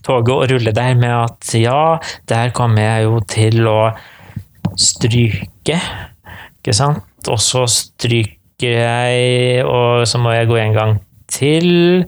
toget 0.07 0.35
å 0.35 0.47
rulle 0.53 0.75
der 0.77 0.95
med 0.99 1.15
at 1.17 1.55
ja, 1.59 1.99
der 2.31 2.53
kommer 2.55 2.85
jeg 2.85 3.09
jo 3.09 3.21
til 3.31 3.67
å 3.71 3.79
stryke, 4.81 5.79
ikke 6.61 6.75
sant? 6.77 7.05
Og 7.31 7.41
så 7.43 7.65
stryker 7.71 8.77
jeg, 8.79 9.65
og 9.67 10.07
så 10.09 10.21
må 10.23 10.35
jeg 10.35 10.51
gå 10.51 10.59
en 10.61 10.77
gang 10.77 10.97
til. 11.31 12.05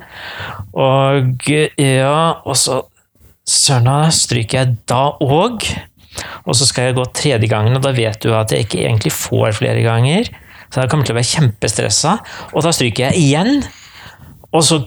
Og 0.72 1.48
ja, 1.78 2.18
og 2.44 2.56
så 2.58 2.82
Søren, 3.44 4.08
stryker 4.14 4.62
jeg 4.62 4.76
da 4.88 5.02
òg. 5.20 5.66
Og 6.48 6.56
så 6.56 6.64
skal 6.68 6.88
jeg 6.88 6.96
gå 6.96 7.04
tredje 7.12 7.48
gangen, 7.50 7.76
og 7.76 7.82
da 7.84 7.92
vet 7.92 8.16
du 8.22 8.30
at 8.32 8.52
jeg 8.54 8.64
ikke 8.64 8.84
egentlig 8.86 9.12
får 9.12 9.58
flere 9.58 9.82
ganger. 9.84 10.30
Så 10.72 10.80
jeg 10.80 10.90
kommer 10.90 11.06
til 11.06 11.14
å 11.14 11.18
være 11.18 11.28
kjempestressa, 11.28 12.14
og 12.52 12.64
da 12.64 12.72
stryker 12.74 13.10
jeg 13.10 13.20
igjen. 13.20 13.60
Og 14.54 14.64
så 14.64 14.80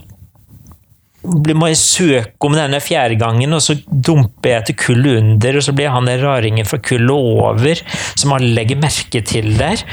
må 1.58 1.70
jeg 1.70 1.80
søke 1.80 2.48
om 2.48 2.56
denne 2.56 2.80
fjerde 2.82 3.18
gangen, 3.20 3.52
og 3.56 3.62
så 3.64 3.76
dumper 3.88 4.54
jeg 4.54 4.68
til 4.68 4.78
kullet 4.84 5.20
under, 5.22 5.58
og 5.58 5.66
så 5.66 5.74
blir 5.76 5.92
han 5.92 6.08
den 6.08 6.22
raringen 6.22 6.68
fra 6.68 6.80
kullet 6.82 7.14
over, 7.14 7.82
som 8.18 8.34
alle 8.36 8.54
legger 8.56 8.80
merke 8.80 9.22
til 9.26 9.52
der. 9.58 9.84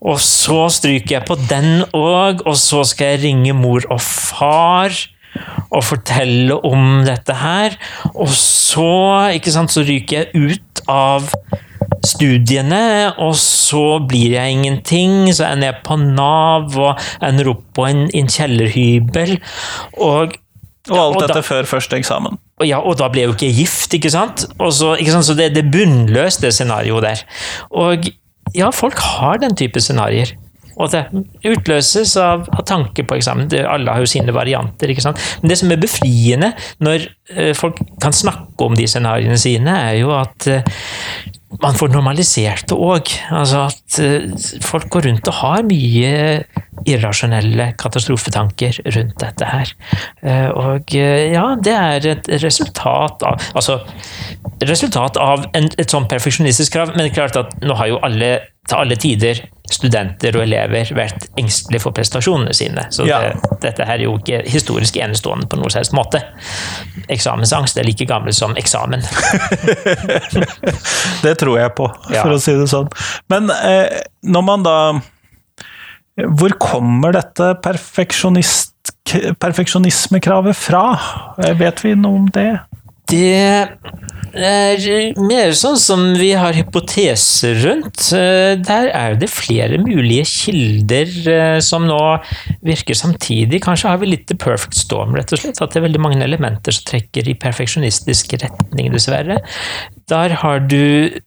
Og 0.00 0.20
så 0.22 0.66
stryker 0.72 1.18
jeg 1.18 1.26
på 1.28 1.38
den 1.50 1.86
òg, 1.96 2.44
og 2.46 2.56
så 2.60 2.84
skal 2.88 3.14
jeg 3.14 3.24
ringe 3.26 3.56
mor 3.56 3.86
og 3.90 4.00
far 4.02 4.94
og 5.72 5.84
fortelle 5.88 6.58
om 6.68 7.02
dette 7.06 7.34
her. 7.40 7.76
Og 8.12 8.28
så, 8.36 9.32
ikke 9.36 9.54
sant, 9.54 9.72
så 9.72 9.84
ryker 9.86 10.26
jeg 10.26 10.52
ut 10.52 10.82
av 10.92 11.30
studiene, 12.06 13.12
og 13.22 13.34
så 13.38 13.98
blir 14.08 14.36
jeg 14.36 14.58
ingenting. 14.58 15.32
Så 15.34 15.46
ender 15.48 15.70
jeg 15.70 15.82
på 15.86 15.98
Nav 16.02 16.76
og 16.76 17.00
ender 17.24 17.52
opp 17.54 17.64
på 17.76 17.88
en, 17.88 18.06
en 18.12 18.30
kjellerhybel. 18.30 19.38
Og 20.02 20.36
og 20.90 20.98
alt 20.98 21.16
og 21.16 21.22
dette 21.22 21.38
da- 21.38 21.46
før 21.46 21.68
første 21.68 21.96
eksamen. 21.96 22.38
og 22.60 22.66
ja, 22.66 22.78
og 22.78 22.98
da 22.98 23.08
ble 23.08 23.22
jeg 23.22 23.28
jo 23.30 23.34
ikke 23.36 23.54
gift, 23.56 23.94
ikke 23.94 24.10
sant? 24.10 24.46
Så, 24.58 24.94
ikke 24.98 25.12
sant? 25.12 25.26
så 25.26 25.34
det, 25.38 25.54
det 25.54 25.70
bunnløst, 25.70 26.42
det 26.42 26.54
scenarioet 26.54 27.02
der. 27.02 27.24
Og 27.70 28.08
ja, 28.54 28.70
folk 28.70 28.98
har 28.98 29.38
den 29.42 29.54
type 29.56 29.80
scenarioer. 29.80 30.34
Og 30.80 30.88
det 30.90 31.02
utløses 31.44 32.16
av, 32.16 32.46
av 32.48 32.64
tanke 32.64 33.04
på 33.04 33.18
eksamen. 33.18 33.48
Det, 33.52 33.60
alle 33.68 33.92
har 33.92 34.00
jo 34.00 34.08
sine 34.08 34.32
varianter. 34.34 34.88
ikke 34.88 35.04
sant? 35.04 35.20
Men 35.42 35.52
det 35.52 35.58
som 35.60 35.70
er 35.70 35.76
befriende 35.82 36.52
når 36.80 37.04
eh, 37.36 37.52
folk 37.54 37.78
kan 38.00 38.14
snakke 38.16 38.64
om 38.64 38.74
de 38.78 38.86
scenarioene 38.88 39.36
sine, 39.38 39.74
er 39.90 39.98
jo 40.00 40.14
at 40.16 40.48
eh, 40.48 40.64
man 41.60 41.76
får 41.76 41.92
normalisert 41.92 42.68
det 42.70 42.76
òg. 42.78 43.10
Altså 43.34 43.66
at 43.68 43.98
eh, 44.00 44.28
folk 44.64 44.88
går 44.92 45.08
rundt 45.08 45.28
og 45.28 45.38
har 45.42 45.66
mye 45.68 46.12
irrasjonelle 46.88 47.68
katastrofetanker 47.78 48.80
rundt 48.96 49.18
dette 49.20 49.48
her. 49.50 49.74
Eh, 50.22 50.48
Og 50.48 50.94
eh, 50.96 51.32
ja, 51.34 51.44
det 51.60 51.74
er 51.76 52.08
et 52.14 52.32
resultat 52.42 53.22
av 53.26 53.40
Altså, 53.52 53.80
resultat 54.62 55.18
av 55.20 55.44
en, 55.52 55.68
et 55.78 55.90
sånn 55.92 56.08
perfeksjonistisk 56.08 56.72
krav, 56.76 56.94
men 56.96 57.12
klart 57.14 57.36
at 57.36 57.52
nå 57.62 57.76
har 57.78 57.90
jo 57.92 58.00
alle 58.06 58.32
til 58.68 58.78
alle 58.78 58.96
tider 58.96 59.40
studenter 59.72 60.36
og 60.38 60.42
elever 60.44 60.88
vært 60.96 61.26
engstelige 61.40 61.80
for 61.82 61.92
prestasjonene 61.96 62.52
sine. 62.56 62.84
Så 62.94 63.06
Ja. 63.08 63.18
det, 63.20 63.58
dette 63.64 63.84
her 63.88 63.98
er 63.98 64.04
jo 64.06 64.16
ikke 64.18 64.42
historisk 64.48 64.96
enestående 65.00 65.46
på 65.48 65.56
noen 65.60 65.72
helst 65.74 65.92
måte. 65.96 66.20
Eksamensangst 67.12 67.78
er 67.80 67.84
like 67.88 68.04
gammel 68.08 68.32
som 68.36 68.54
eksamen. 68.60 69.02
Det 71.22 71.34
tror 71.40 71.58
jeg 71.60 71.74
på, 71.78 71.88
Ja. 72.12 72.22
for 72.22 72.30
å 72.36 72.40
si 72.42 72.54
det 72.58 72.68
sånn. 72.70 72.90
Men 73.32 73.50
eh, 73.50 74.02
når 74.22 74.42
man 74.46 74.62
da 74.66 74.76
Hvor 76.36 76.52
kommer 76.60 77.14
dette 77.16 77.54
perfeksjonist, 77.64 78.74
perfeksjonismekravet 79.40 80.56
fra? 80.58 80.82
Eh, 81.40 81.54
Vet 81.56 81.80
vi 81.84 81.94
noe 81.96 82.18
om 82.20 82.26
det? 82.34 82.50
Det 83.12 83.68
er 84.32 85.16
mer 85.20 85.50
sånn 85.56 85.76
som 85.76 86.04
vi 86.16 86.30
har 86.38 86.56
hypoteser 86.56 87.58
rundt. 87.66 88.06
Eh, 88.16 88.54
Der 88.64 88.88
er 88.88 89.16
det 89.20 89.28
flere 89.28 89.76
mulige 89.82 90.24
kilder 90.24 91.10
eh, 91.28 91.58
som 91.60 91.84
nå 91.84 92.00
virker 92.64 92.96
samtidig. 92.96 93.60
Kanskje 93.66 93.90
har 93.92 94.00
vi 94.00 94.08
litt 94.14 94.26
the 94.30 94.38
perfect 94.40 94.78
storm, 94.80 95.12
rett 95.18 95.34
og 95.34 95.42
slett. 95.42 95.60
At 95.60 95.74
det 95.74 95.82
er 95.82 95.88
veldig 95.88 96.00
mange 96.00 96.24
elementer 96.24 96.72
som 96.72 96.88
trekker 96.88 97.28
i 97.28 97.36
perfeksjonistisk 97.36 98.32
retning, 98.40 98.88
dessverre. 98.94 99.42
Der 100.08 100.38
har 100.40 100.64
du 100.64 101.20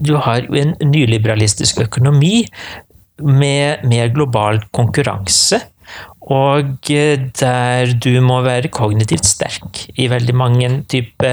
Du 0.00 0.16
har 0.16 0.40
en 0.56 0.72
nyliberalistisk 0.80 1.82
økonomi 1.84 2.46
med 3.20 3.84
mer 3.84 4.08
global 4.08 4.62
konkurranse. 4.72 5.60
Og 6.32 6.90
eh, 6.90 7.28
der 7.38 7.92
du 8.02 8.12
må 8.24 8.40
være 8.46 8.72
kognitivt 8.74 9.28
sterk 9.28 9.84
i 9.94 10.08
veldig 10.10 10.34
mange 10.36 10.72
type 10.90 11.32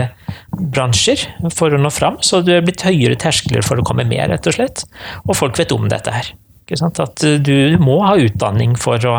bransjer 0.53 1.25
for 1.53 1.73
å 1.73 1.81
nå 1.81 1.89
fram. 1.93 2.21
Så 2.21 2.43
du 2.45 2.53
er 2.53 2.65
blitt 2.65 2.85
høyere 2.85 3.17
terskler 3.19 3.65
for 3.65 3.81
å 3.81 3.87
komme 3.87 4.05
med, 4.05 4.27
rett 4.29 4.49
og 4.49 4.57
slett. 4.59 4.85
Og 5.25 5.37
folk 5.39 5.57
vet 5.59 5.73
om 5.73 5.89
dette 5.89 6.13
her. 6.13 6.33
At 6.71 7.23
eh, 7.23 7.39
du 7.43 7.77
må 7.81 7.97
ha 8.05 8.15
utdanning 8.17 8.77
for 8.79 9.01
å, 9.09 9.15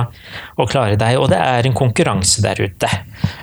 å 0.57 0.67
klare 0.71 0.97
deg, 1.01 1.19
og 1.21 1.29
det 1.33 1.41
er 1.43 1.67
en 1.67 1.77
konkurranse 1.77 2.43
der 2.45 2.61
ute 2.63 2.89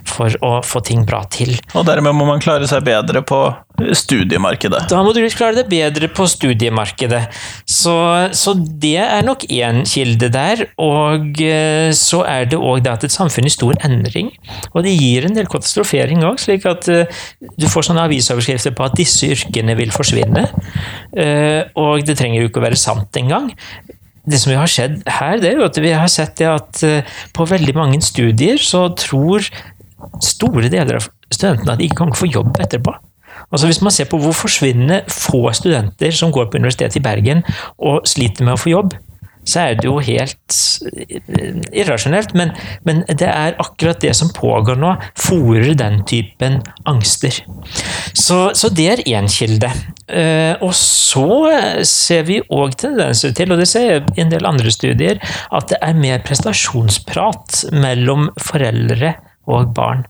for 0.09 0.33
å 0.43 0.53
få 0.65 0.81
ting 0.87 1.05
bra 1.07 1.21
til. 1.31 1.53
Og 1.77 1.85
dermed 1.87 2.15
må 2.17 2.25
man 2.27 2.41
klare 2.43 2.67
seg 2.69 2.85
bedre 2.87 3.21
på 3.27 3.43
studiemarkedet. 3.95 4.83
Da 4.91 5.01
må 5.03 5.13
du 5.15 5.21
klare 5.33 5.61
deg 5.61 5.69
bedre 5.71 6.09
på 6.11 6.25
studiemarkedet. 6.29 7.21
Så, 7.69 7.93
så 8.37 8.53
det 8.55 8.97
er 9.01 9.25
nok 9.25 9.45
én 9.49 9.81
kilde 9.89 10.29
der. 10.33 10.65
Og 10.81 11.41
eh, 11.41 11.89
så 11.97 12.21
er 12.27 12.49
det 12.51 12.59
òg 12.59 12.89
at 12.91 13.05
et 13.07 13.13
samfunn 13.13 13.49
i 13.49 13.53
stor 13.53 13.77
endring. 13.87 14.31
Og 14.73 14.85
det 14.85 14.93
gir 14.97 15.27
en 15.27 15.37
del 15.37 15.49
katastrofering 15.51 16.23
òg, 16.27 16.41
slik 16.41 16.67
at 16.69 16.89
eh, 16.91 17.23
du 17.57 17.67
får 17.71 17.89
sånne 17.89 18.05
avisoverskrifter 18.09 18.75
på 18.77 18.85
at 18.85 18.97
disse 18.99 19.31
yrkene 19.33 19.77
vil 19.79 19.93
forsvinne. 19.95 20.47
Eh, 21.17 21.63
Og 21.81 22.05
det 22.05 22.17
trenger 22.19 22.41
jo 22.43 22.51
ikke 22.51 22.61
å 22.61 22.67
være 22.67 22.79
sant 22.79 23.17
engang. 23.19 23.51
Det 24.29 24.37
som 24.37 24.53
har 24.53 24.69
skjedd 24.69 24.99
her, 25.09 25.39
det 25.41 25.49
er 25.49 25.61
jo 25.61 25.65
at 25.65 25.77
vi 25.81 25.93
har 25.97 26.09
sett 26.11 26.35
det 26.37 26.45
at 26.45 26.81
på 27.33 27.47
veldig 27.49 27.73
mange 27.73 28.01
studier 28.05 28.61
så 28.61 28.83
tror 28.93 29.47
store 30.21 30.69
deler 30.69 30.99
av 30.99 31.07
studentene 31.31 31.73
at 31.73 31.81
de 31.81 31.87
ikke 31.89 32.03
kan 32.03 32.13
få 32.17 32.29
jobb 32.29 32.59
etterpå. 32.61 32.93
Altså 33.51 33.67
Hvis 33.67 33.81
man 33.83 33.91
ser 33.91 34.09
på 34.09 34.19
hvor 34.21 34.35
forsvinnende 34.35 35.01
få 35.11 35.51
studenter 35.53 36.11
som 36.15 36.31
går 36.31 36.49
på 36.49 36.59
Universitetet 36.61 37.01
i 37.01 37.05
Bergen 37.05 37.43
og 37.77 38.07
sliter 38.07 38.47
med 38.47 38.55
å 38.55 38.61
få 38.61 38.71
jobb, 38.71 38.95
så 39.47 39.63
er 39.63 39.77
det 39.79 39.87
jo 39.87 39.95
helt 40.05 40.57
eh, 40.85 41.55
irrasjonelt. 41.81 42.35
Men, 42.37 42.53
men 42.85 43.01
det 43.09 43.27
er 43.27 43.57
akkurat 43.61 44.01
det 44.03 44.13
som 44.17 44.31
pågår 44.35 44.77
nå, 44.79 44.93
fòrer 45.19 45.73
den 45.77 46.01
typen 46.09 46.59
angster. 46.89 47.41
Så, 48.13 48.51
så 48.57 48.69
det 48.69 48.87
er 48.93 49.03
én 49.09 49.29
kilde. 49.31 49.71
Eh, 50.11 50.53
og 50.61 50.75
så 50.77 51.25
ser 51.87 52.27
vi 52.29 52.41
òg 52.53 52.77
tendenser 52.81 53.33
til, 53.37 53.53
og 53.53 53.61
det 53.61 53.69
ser 53.71 53.87
jeg 53.87 54.05
i 54.15 54.25
en 54.25 54.33
del 54.33 54.47
andre 54.47 54.73
studier, 54.73 55.21
at 55.51 55.71
det 55.73 55.81
er 55.81 55.97
mer 55.97 56.21
prestasjonsprat 56.25 57.63
mellom 57.73 58.29
foreldre 58.41 59.15
og 59.49 59.73
barn. 59.75 60.05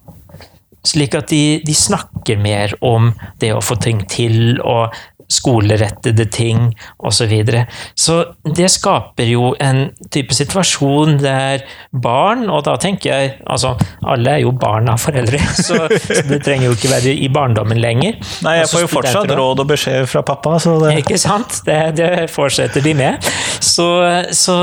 Slik 0.88 1.14
at 1.18 1.30
de, 1.30 1.62
de 1.66 1.76
snakker 1.78 2.40
mer 2.42 2.74
om 2.82 3.12
det 3.42 3.52
å 3.54 3.62
få 3.62 3.78
ting 3.82 4.02
til, 4.10 4.58
og 4.66 4.96
skolerettede 5.32 6.28
ting 6.32 6.72
osv. 7.00 7.22
Så, 7.22 7.28
videre. 7.30 7.68
så 7.94 8.16
det 8.58 8.66
skaper 8.74 9.28
jo 9.30 9.52
en 9.62 9.92
type 10.10 10.34
situasjon 10.34 11.20
der 11.22 11.62
barn, 11.94 12.48
og 12.50 12.64
da 12.66 12.74
tenker 12.82 13.12
jeg 13.12 13.36
altså 13.46 13.76
Alle 14.10 14.34
er 14.38 14.42
jo 14.42 14.54
barn 14.58 14.90
av 14.90 14.98
foreldre, 15.04 15.38
så, 15.68 15.86
så 16.02 16.24
det 16.26 16.42
trenger 16.46 16.72
jo 16.72 16.78
ikke 16.78 16.92
være 16.96 17.14
i 17.14 17.30
barndommen 17.32 17.78
lenger. 17.82 18.18
Nei, 18.46 18.56
jeg 18.62 18.72
får 18.72 18.86
jo 18.86 18.90
fortsatt 18.96 19.36
råd 19.38 19.62
og 19.64 19.70
beskjed 19.70 20.10
fra 20.10 20.26
pappa, 20.26 20.58
så 20.64 20.76
det 20.82 20.98
Ikke 21.04 21.20
sant? 21.22 21.62
Det, 21.68 21.78
det 22.00 22.12
fortsetter 22.34 22.84
de 22.84 22.96
med. 22.98 23.32
Så, 23.62 23.88
så 24.34 24.58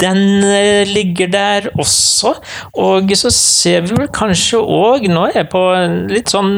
den 0.00 0.44
øh, 0.44 0.86
ligger 0.86 1.30
der 1.30 1.68
også. 1.78 2.34
Og 2.72 3.10
så 3.14 3.30
ser 3.30 3.80
vi 3.86 3.94
vel 3.98 4.10
kanskje 4.14 4.58
òg 4.58 5.08
Nå 5.10 5.28
er 5.28 5.40
jeg 5.42 5.50
på 5.52 5.62
litt 6.10 6.32
sånn 6.32 6.56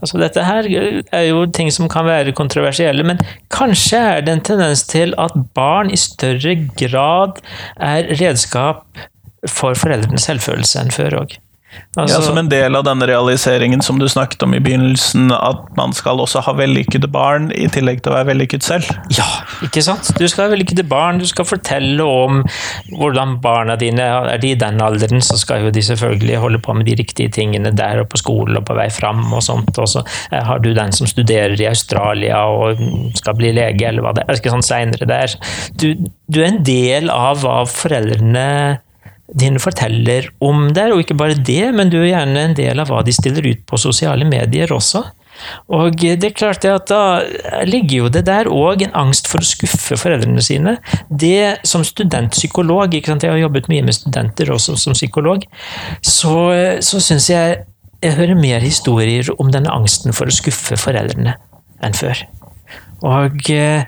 Altså 0.00 0.20
Dette 0.20 0.44
her 0.46 0.68
er 1.12 1.26
jo 1.28 1.44
ting 1.46 1.70
som 1.72 1.88
kan 1.92 2.08
være 2.08 2.34
kontroversielle, 2.36 3.04
men 3.06 3.20
kanskje 3.52 4.00
er 4.16 4.24
det 4.24 4.34
en 4.36 4.44
tendens 4.48 4.86
til 4.88 5.14
at 5.20 5.36
barn 5.56 5.92
i 5.92 6.00
større 6.00 6.56
grad 6.80 7.40
er 7.76 8.10
redskap 8.20 8.86
for 9.48 9.76
foreldrenes 9.76 10.26
selvfølelse 10.28 10.82
enn 10.82 10.92
før 10.94 11.22
òg. 11.22 11.36
Altså, 11.96 12.20
ja, 12.20 12.22
Som 12.22 12.38
en 12.38 12.48
del 12.50 12.76
av 12.78 12.84
denne 12.86 13.06
realiseringen 13.06 13.82
som 13.82 13.98
du 13.98 14.06
snakket 14.10 14.42
om 14.46 14.54
i 14.54 14.60
begynnelsen, 14.62 15.30
at 15.34 15.64
man 15.78 15.94
skal 15.94 16.20
også 16.22 16.42
ha 16.46 16.54
vellykkede 16.58 17.10
barn 17.10 17.48
i 17.54 17.66
tillegg 17.70 18.02
til 18.02 18.12
å 18.12 18.16
være 18.16 18.28
vellykket 18.30 18.66
selv. 18.66 18.90
Ja, 19.14 19.26
ikke 19.66 19.82
sant? 19.82 20.12
Du 20.18 20.26
skal 20.30 20.46
ha 20.46 20.52
vellykkede 20.52 20.84
barn, 20.90 21.18
du 21.22 21.26
skal 21.30 21.48
fortelle 21.48 22.06
om 22.06 22.42
hvordan 22.94 23.36
barna 23.42 23.76
dine 23.80 24.00
Er 24.00 24.38
de 24.42 24.52
i 24.52 24.58
den 24.58 24.80
alderen, 24.82 25.22
så 25.22 25.38
skal 25.38 25.66
jo 25.66 25.72
de 25.74 25.82
selvfølgelig 25.84 26.38
holde 26.42 26.60
på 26.62 26.74
med 26.78 26.86
de 26.86 26.96
riktige 26.98 27.32
tingene 27.34 27.72
der 27.76 28.02
og 28.02 28.10
på 28.12 28.20
skolen 28.20 28.60
og 28.60 28.66
på 28.68 28.76
vei 28.78 28.88
fram 28.94 29.22
og 29.28 29.42
sånt. 29.44 29.74
Og 29.78 29.90
så 29.90 30.04
eh, 30.30 30.42
har 30.46 30.62
du 30.62 30.72
den 30.76 30.94
som 30.94 31.10
studerer 31.10 31.58
i 31.60 31.68
Australia 31.70 32.44
og 32.50 32.82
skal 33.18 33.38
bli 33.38 33.54
lege, 33.56 33.88
eller 33.88 34.06
hva 34.06 34.14
det 34.16 34.26
er. 34.26 34.38
Ikke 34.38 34.54
sånn 34.54 34.66
seinere 34.66 35.08
der. 35.10 35.34
Du, 35.80 35.92
du 36.30 36.40
er 36.42 36.52
en 36.52 36.62
del 36.66 37.10
av 37.14 37.42
hva 37.44 37.62
foreldrene 37.70 38.80
dine 39.36 39.62
forteller 39.62 40.28
om 40.42 40.68
der, 40.74 40.92
og 40.94 41.04
ikke 41.04 41.18
bare 41.18 41.38
det, 41.38 41.70
men 41.76 41.92
du 41.92 42.00
er 42.00 42.10
gjerne 42.12 42.44
en 42.48 42.58
del 42.58 42.82
av 42.82 42.90
hva 42.90 43.02
de 43.06 43.14
stiller 43.14 43.46
ut 43.46 43.64
på 43.68 43.78
sosiale 43.80 44.26
medier 44.28 44.72
også. 44.74 45.04
Og 45.72 45.96
det 45.96 46.26
er 46.26 46.36
klart 46.36 46.66
at 46.68 46.90
da 46.90 47.22
ligger 47.64 48.02
jo 48.02 48.10
det 48.12 48.26
der 48.26 48.50
òg 48.52 48.82
en 48.84 48.96
angst 49.06 49.30
for 49.30 49.40
å 49.40 49.46
skuffe 49.46 49.96
foreldrene 49.96 50.42
sine. 50.44 50.76
Det 51.08 51.62
som 51.64 51.86
studentpsykolog, 51.86 52.92
ikke 52.92 53.14
sant? 53.14 53.24
jeg 53.24 53.32
har 53.32 53.40
jobbet 53.46 53.70
mye 53.72 53.86
med 53.86 53.96
studenter 53.96 54.52
også 54.52 54.76
som 54.76 54.96
psykolog, 54.98 55.46
så, 56.04 56.34
så 56.84 57.00
syns 57.00 57.30
jeg 57.32 57.62
jeg 58.00 58.16
hører 58.16 58.38
mer 58.38 58.62
historier 58.64 59.28
om 59.36 59.50
denne 59.52 59.72
angsten 59.72 60.14
for 60.16 60.30
å 60.30 60.32
skuffe 60.32 60.78
foreldrene 60.80 61.34
enn 61.84 61.96
før. 61.96 62.22
Og 63.04 63.50
eh, 63.52 63.84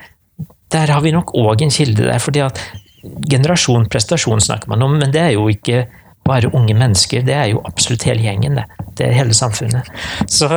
der 0.72 0.92
har 0.92 1.00
vi 1.04 1.14
nok 1.14 1.32
òg 1.36 1.64
en 1.64 1.72
kilde 1.72 2.04
der, 2.04 2.20
fordi 2.20 2.42
at 2.44 2.60
generasjon 3.02 3.88
prestasjon 3.90 4.40
snakker 4.40 4.70
man 4.72 4.82
om, 4.84 4.96
men 5.00 5.12
det 5.14 5.20
er 5.20 5.34
jo 5.36 5.48
ikke 5.50 5.86
bare 6.26 6.52
unge 6.54 6.74
mennesker. 6.78 7.24
Det 7.26 7.34
er 7.34 7.48
jo 7.50 7.62
absolutt 7.66 8.06
hele 8.06 8.22
gjengen, 8.22 8.60
det. 8.60 8.66
Det 8.98 9.08
er 9.08 9.16
hele 9.16 9.34
samfunnet. 9.34 9.88
Så 10.30 10.48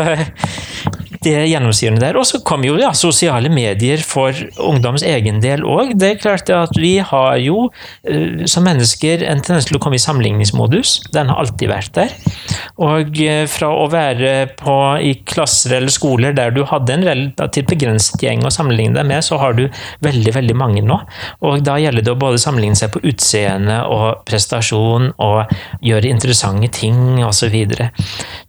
det 1.25 1.45
gjennomsyrende 1.49 2.03
der. 2.03 2.19
Og 2.19 2.27
så 2.29 2.41
kom 2.45 2.65
jo 2.65 2.77
ja, 2.79 2.91
sosiale 2.97 3.49
medier 3.53 4.01
for 4.05 4.35
ungdoms 4.61 5.05
egen 5.05 5.41
del 5.43 5.65
òg. 5.67 5.95
Det 5.99 6.11
er 6.11 6.21
klart 6.21 6.51
at 6.53 6.75
vi 6.79 6.97
har 7.03 7.39
jo 7.43 7.67
uh, 7.69 8.45
som 8.49 8.65
mennesker 8.67 9.25
en 9.25 9.43
tendens 9.43 9.69
til 9.69 9.79
å 9.79 9.83
komme 9.83 9.99
i 9.99 10.03
sammenligningsmodus. 10.03 10.97
Den 11.15 11.31
har 11.31 11.41
alltid 11.43 11.71
vært 11.71 11.93
der. 11.97 12.15
Og 12.81 13.21
uh, 13.21 13.43
fra 13.51 13.71
å 13.73 13.87
være 13.91 14.33
på, 14.59 14.77
i 15.01 15.15
klasser 15.27 15.77
eller 15.79 15.93
skoler 15.93 16.35
der 16.37 16.53
du 16.55 16.63
hadde 16.69 16.95
en 16.95 17.05
relativt 17.07 17.71
begrenset 17.73 18.21
gjeng 18.23 18.45
å 18.45 18.53
sammenligne 18.53 18.97
deg 18.97 19.09
med, 19.09 19.25
så 19.25 19.39
har 19.41 19.57
du 19.57 19.65
veldig, 20.05 20.35
veldig 20.35 20.57
mange 20.57 20.83
nå. 20.85 20.99
Og 21.45 21.63
da 21.65 21.77
gjelder 21.81 22.05
det 22.05 22.13
å 22.13 22.19
både 22.19 22.41
sammenligne 22.41 22.77
seg 22.79 22.93
på 22.93 23.03
utseende 23.05 23.81
og 23.91 24.25
prestasjon 24.27 25.11
og 25.23 25.55
gjøre 25.85 26.11
interessante 26.11 26.71
ting 26.75 27.23
osv. 27.25 27.55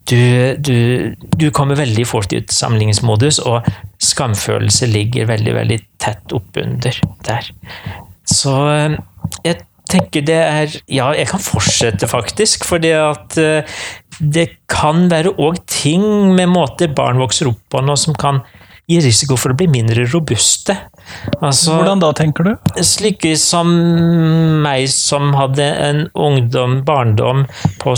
Du, 0.07 0.57
du, 0.63 1.15
du 1.35 1.49
kommer 1.51 1.79
veldig 1.79 2.05
fort 2.07 2.33
i 2.33 2.43
sammenligningsmodus, 2.47 3.41
og 3.43 3.67
skamfølelse 4.03 4.87
ligger 4.91 5.27
veldig, 5.33 5.55
veldig 5.57 5.79
tett 6.03 6.35
oppunder 6.37 7.01
der. 7.27 7.49
Så 8.27 8.55
eh, 8.71 8.99
jeg 9.47 9.65
tenker 9.91 10.25
det 10.27 10.39
er 10.43 10.77
Ja, 10.91 11.13
jeg 11.15 11.29
kan 11.31 11.43
fortsette, 11.43 12.09
faktisk. 12.11 12.67
fordi 12.67 12.93
at 12.99 13.39
eh, 13.39 13.79
det 14.19 14.49
kan 14.71 15.11
være 15.13 15.35
òg 15.43 15.59
ting 15.71 16.07
med 16.37 16.49
måter 16.55 16.89
barn 16.95 17.19
vokser 17.21 17.51
opp 17.51 17.61
på 17.71 17.83
nå 17.85 17.99
som 18.01 18.15
kan 18.17 18.41
gi 18.87 19.01
risiko 19.03 19.35
for 19.39 19.53
å 19.53 19.59
bli 19.59 19.67
mindre 19.67 20.05
robuste. 20.13 20.77
Altså, 21.43 21.75
Hvordan 21.75 22.03
da, 22.03 22.13
tenker 22.15 22.47
du? 22.47 22.53
Slike 22.87 23.35
som 23.39 23.71
meg, 24.63 24.87
som 24.95 25.35
hadde 25.35 25.67
en 25.67 26.05
ungdom, 26.15 26.81
barndom 26.87 27.45
på 27.83 27.97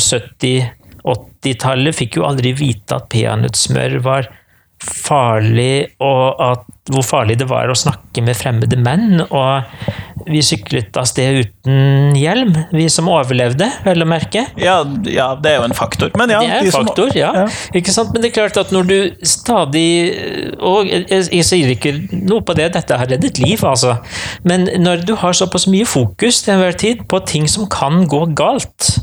70-80-tallet, 1.39 1.97
fikk 1.97 2.19
jo 2.19 2.27
aldri 2.29 2.55
vite 2.57 2.99
at 2.99 3.09
peanøttsmør 3.13 3.99
var 4.05 4.31
farlig, 4.79 5.89
og 6.05 6.39
at, 6.43 6.67
hvor 6.93 7.03
farlig 7.03 7.39
det 7.41 7.49
var 7.51 7.71
å 7.71 7.77
snakke 7.77 8.23
med 8.25 8.37
fremmede 8.39 8.79
menn. 8.79 9.19
Og 9.27 10.29
vi 10.29 10.43
syklet 10.45 10.97
av 10.99 11.09
sted 11.09 11.41
uten 11.43 12.15
hjelm, 12.19 12.53
vi 12.71 12.87
som 12.93 13.09
overlevde, 13.11 13.67
vel 13.85 14.05
å 14.05 14.09
merke. 14.09 14.45
Ja, 14.61 14.79
ja, 15.09 15.33
det 15.41 15.53
er 15.53 15.59
jo 15.59 15.67
en 15.67 15.77
faktor. 15.77 16.13
Men 16.21 16.31
ja, 16.33 16.41
det 16.45 16.53
er 16.61 16.69
en 16.69 16.77
faktor, 16.77 17.11
som, 17.11 17.19
ja. 17.19 17.33
ja. 17.43 17.49
Ikke 17.81 17.95
sant? 17.95 18.13
Men 18.15 18.23
det 18.23 18.31
er 18.31 18.37
klart 18.39 18.61
at 18.61 18.73
når 18.75 18.89
du 18.89 18.97
stadig 19.27 19.89
Og 20.63 20.89
jeg, 20.89 21.07
jeg, 21.09 21.45
sier 21.47 21.73
ikke 21.73 21.95
noe 22.13 22.45
på 22.47 22.55
det, 22.59 22.71
dette 22.77 22.99
har 23.01 23.11
reddet 23.11 23.41
liv, 23.43 23.63
altså. 23.67 23.97
Men 24.49 24.69
når 24.79 25.05
du 25.09 25.15
har 25.19 25.37
såpass 25.37 25.67
mye 25.71 25.89
fokus 25.89 26.45
til 26.45 26.55
enhver 26.55 26.79
tid 26.79 27.05
på 27.11 27.23
ting 27.27 27.49
som 27.51 27.67
kan 27.73 28.05
gå 28.11 28.25
galt, 28.39 28.95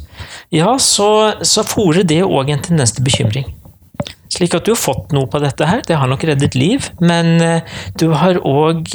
ja, 0.53 0.75
så, 0.81 1.09
så 1.41 1.65
fòrer 1.65 2.05
det 2.07 2.21
òg 2.25 2.51
en 2.53 2.63
tendens 2.65 2.95
til 2.95 3.05
bekymring. 3.05 3.47
Slik 4.35 4.55
at 4.57 4.65
du 4.67 4.73
har 4.73 4.79
fått 4.81 5.13
noe 5.15 5.29
på 5.31 5.39
dette 5.39 5.67
her. 5.67 5.83
Det 5.87 5.95
har 5.95 6.09
nok 6.11 6.25
reddet 6.27 6.57
liv, 6.57 6.89
men 6.99 7.37
eh, 7.41 7.75
du 7.99 8.09
har 8.17 8.41
òg 8.43 8.91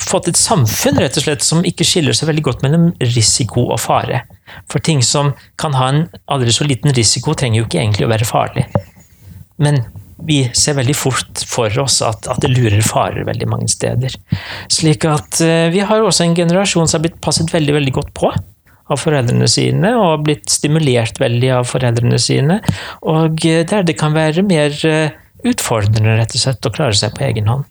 fått 0.00 0.30
et 0.30 0.38
samfunn 0.38 0.98
rett 1.00 1.16
og 1.20 1.24
slett, 1.26 1.44
som 1.44 1.64
ikke 1.66 1.86
skiller 1.86 2.16
seg 2.16 2.30
veldig 2.30 2.44
godt 2.46 2.64
mellom 2.64 2.88
risiko 3.04 3.66
og 3.68 3.80
fare. 3.82 4.22
For 4.70 4.80
ting 4.84 5.02
som 5.04 5.34
kan 5.60 5.76
ha 5.76 5.90
en 5.92 6.04
aldri 6.32 6.54
så 6.54 6.66
liten 6.68 6.94
risiko, 6.96 7.36
trenger 7.36 7.60
jo 7.60 7.68
ikke 7.68 7.82
egentlig 7.82 8.08
å 8.08 8.12
være 8.12 8.28
farlig. 8.28 8.64
Men 9.60 9.82
vi 10.26 10.40
ser 10.56 10.78
veldig 10.78 10.96
fort 10.98 11.44
for 11.46 11.72
oss 11.82 12.00
at, 12.02 12.26
at 12.30 12.40
det 12.42 12.50
lurer 12.50 12.80
farer 12.82 13.28
veldig 13.28 13.48
mange 13.50 13.68
steder. 13.70 14.14
Slik 14.72 15.04
at 15.06 15.38
uh, 15.44 15.68
vi 15.74 15.84
har 15.84 16.02
også 16.02 16.24
en 16.24 16.38
generasjon 16.38 16.88
som 16.88 16.98
har 16.98 17.06
blitt 17.06 17.20
passet 17.22 17.52
veldig, 17.54 17.76
veldig 17.76 17.94
godt 18.00 18.14
på 18.16 18.32
av 18.88 19.00
foreldrene 19.00 19.48
sine, 19.50 19.94
og 20.00 20.26
blitt 20.26 20.48
stimulert 20.52 21.20
veldig 21.20 21.54
av 21.60 21.68
foreldrene 21.70 22.20
sine. 22.22 22.60
Og 23.06 23.48
uh, 23.48 23.62
der 23.68 23.88
det 23.88 23.98
kan 24.00 24.16
være 24.16 24.46
mer 24.46 24.74
uh, 24.88 25.16
utfordrende, 25.48 26.18
rett 26.18 26.34
og 26.34 26.44
slett, 26.44 26.66
å 26.66 26.74
klare 26.74 26.98
seg 26.98 27.16
på 27.16 27.26
egen 27.28 27.50
hånd. 27.50 27.66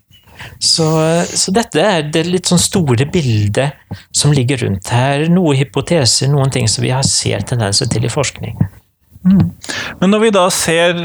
Så, 0.59 0.85
så, 1.25 1.51
dette 1.53 1.81
er 1.81 2.09
det 2.13 2.27
litt 2.27 2.49
sånn 2.49 2.61
store 2.61 3.07
bildet 3.09 3.77
som 4.15 4.33
ligger 4.35 4.61
rundt 4.65 4.91
her. 4.93 5.25
Noen 5.33 5.57
hypoteser, 5.57 6.29
noen 6.31 6.53
ting 6.53 6.69
som 6.69 6.85
vi 6.85 6.93
har 6.93 7.05
ser 7.07 7.45
tendenser 7.47 7.89
til 7.91 8.05
i 8.05 8.11
forskning. 8.11 8.57
Mm. 9.25 9.49
Men 9.99 10.13
når 10.13 10.21
vi 10.21 10.29
da 10.31 10.43
ser 10.53 10.99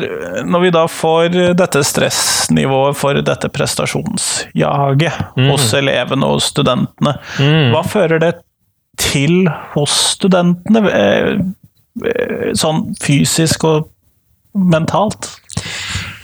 Når 0.46 0.60
vi 0.62 0.68
da 0.70 0.82
får 0.86 1.32
dette 1.58 1.80
stressnivået 1.82 2.94
for 2.94 3.18
dette 3.24 3.48
prestasjonsjaget 3.50 5.16
mm. 5.34 5.48
hos 5.48 5.72
elevene 5.74 6.28
og 6.28 6.42
studentene, 6.44 7.16
mm. 7.40 7.72
hva 7.72 7.82
fører 7.88 8.22
det 8.22 8.34
til 9.00 9.46
hos 9.74 9.98
studentene? 10.16 10.82
Eh, 10.88 11.30
eh, 12.08 12.48
sånn 12.58 12.90
fysisk 13.02 13.64
og 13.68 13.88
mentalt? 14.52 15.30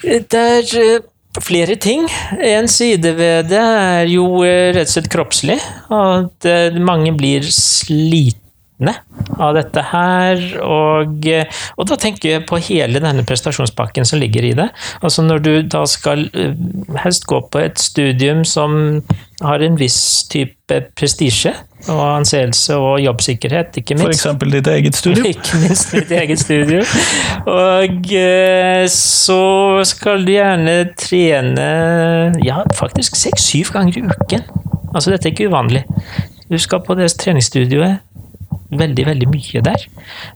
Det 0.03 0.35
er 0.35 1.01
Flere 1.45 1.77
ting. 1.77 2.09
En 2.41 2.69
side 2.71 3.13
ved 3.19 3.51
det 3.53 3.61
er 3.61 4.09
jo 4.11 4.43
eh, 4.47 4.73
rett 4.75 4.89
og 4.89 4.95
slett 4.97 5.11
kroppslig. 5.13 5.59
At 5.95 6.47
eh, 6.49 6.79
mange 6.83 7.13
blir 7.15 7.45
slitne 7.47 8.95
av 9.37 9.55
dette 9.59 9.85
her. 9.93 10.43
Og, 10.65 11.29
eh, 11.29 11.61
og, 11.77 11.85
da 11.91 11.99
tenker 12.01 12.33
jeg 12.33 12.47
på 12.49 12.59
hele 12.71 13.03
denne 13.05 13.27
prestasjonspakken 13.29 14.09
som 14.09 14.23
ligger 14.23 14.49
i 14.49 14.55
det. 14.59 14.69
Altså 14.99 15.27
når 15.27 15.45
du 15.45 15.53
da 15.77 15.85
skal 15.91 16.27
helst 17.05 17.29
gå 17.31 17.43
på 17.53 17.63
et 17.63 17.79
studium 17.83 18.43
som 18.49 19.03
har 19.45 19.63
en 19.63 19.79
viss 19.79 20.01
type 20.33 20.83
prestisje 20.99 21.55
og 21.87 22.01
anseelse 22.17 22.77
og 22.77 22.99
jobbsikkerhet, 23.01 23.77
ikke 23.81 23.95
minst. 23.95 24.19
Eksempel 24.19 24.53
ditt 24.53 24.67
eget 24.67 24.97
studio? 24.99 25.25
Ikke 25.33 25.61
minst 25.63 25.93
mitt 25.95 26.11
eget 26.11 26.41
studio. 26.41 26.83
Og 27.47 28.11
eh, 28.19 28.85
så 28.91 29.43
skal 29.87 30.27
du 30.27 30.33
gjerne 30.35 30.77
trene 30.99 31.69
ja, 32.45 32.65
faktisk 32.75 33.17
seks-syv 33.17 33.73
ganger 33.77 34.01
i 34.01 34.05
uken. 34.09 34.43
Altså, 34.95 35.13
dette 35.13 35.29
er 35.29 35.37
ikke 35.37 35.49
uvanlig. 35.53 35.85
Du 36.51 36.59
skal 36.59 36.81
på 36.85 36.97
det 36.99 37.11
treningsstudioet 37.21 37.99
veldig, 38.69 39.05
veldig 39.09 39.29
mye 39.33 39.63
der. 39.65 39.85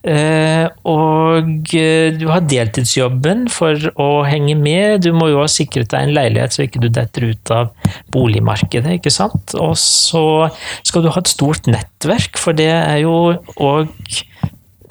Eh, 0.09 0.67
og 0.89 1.75
eh, 1.77 2.15
du 2.17 2.27
har 2.31 2.45
deltidsjobben 2.49 3.47
for 3.53 3.91
å 4.01 4.09
henge 4.29 4.57
med. 4.59 5.05
Du 5.05 5.13
må 5.17 5.29
jo 5.33 5.43
ha 5.43 5.49
sikret 5.51 5.93
deg 5.93 6.07
en 6.07 6.15
leilighet 6.17 6.57
så 6.57 6.65
ikke 6.65 6.83
du 6.83 6.89
detter 6.93 7.29
ut 7.33 7.55
av 7.55 7.73
boligmarkedet, 8.15 8.99
ikke 8.99 9.13
sant. 9.13 9.57
Og 9.61 9.77
så 9.81 10.49
skal 10.81 11.05
du 11.05 11.13
ha 11.13 11.21
et 11.21 11.33
stort 11.33 11.69
nettverk, 11.71 12.41
for 12.41 12.57
det 12.57 12.71
er 12.73 13.03
jo 13.05 13.17
òg 13.61 13.93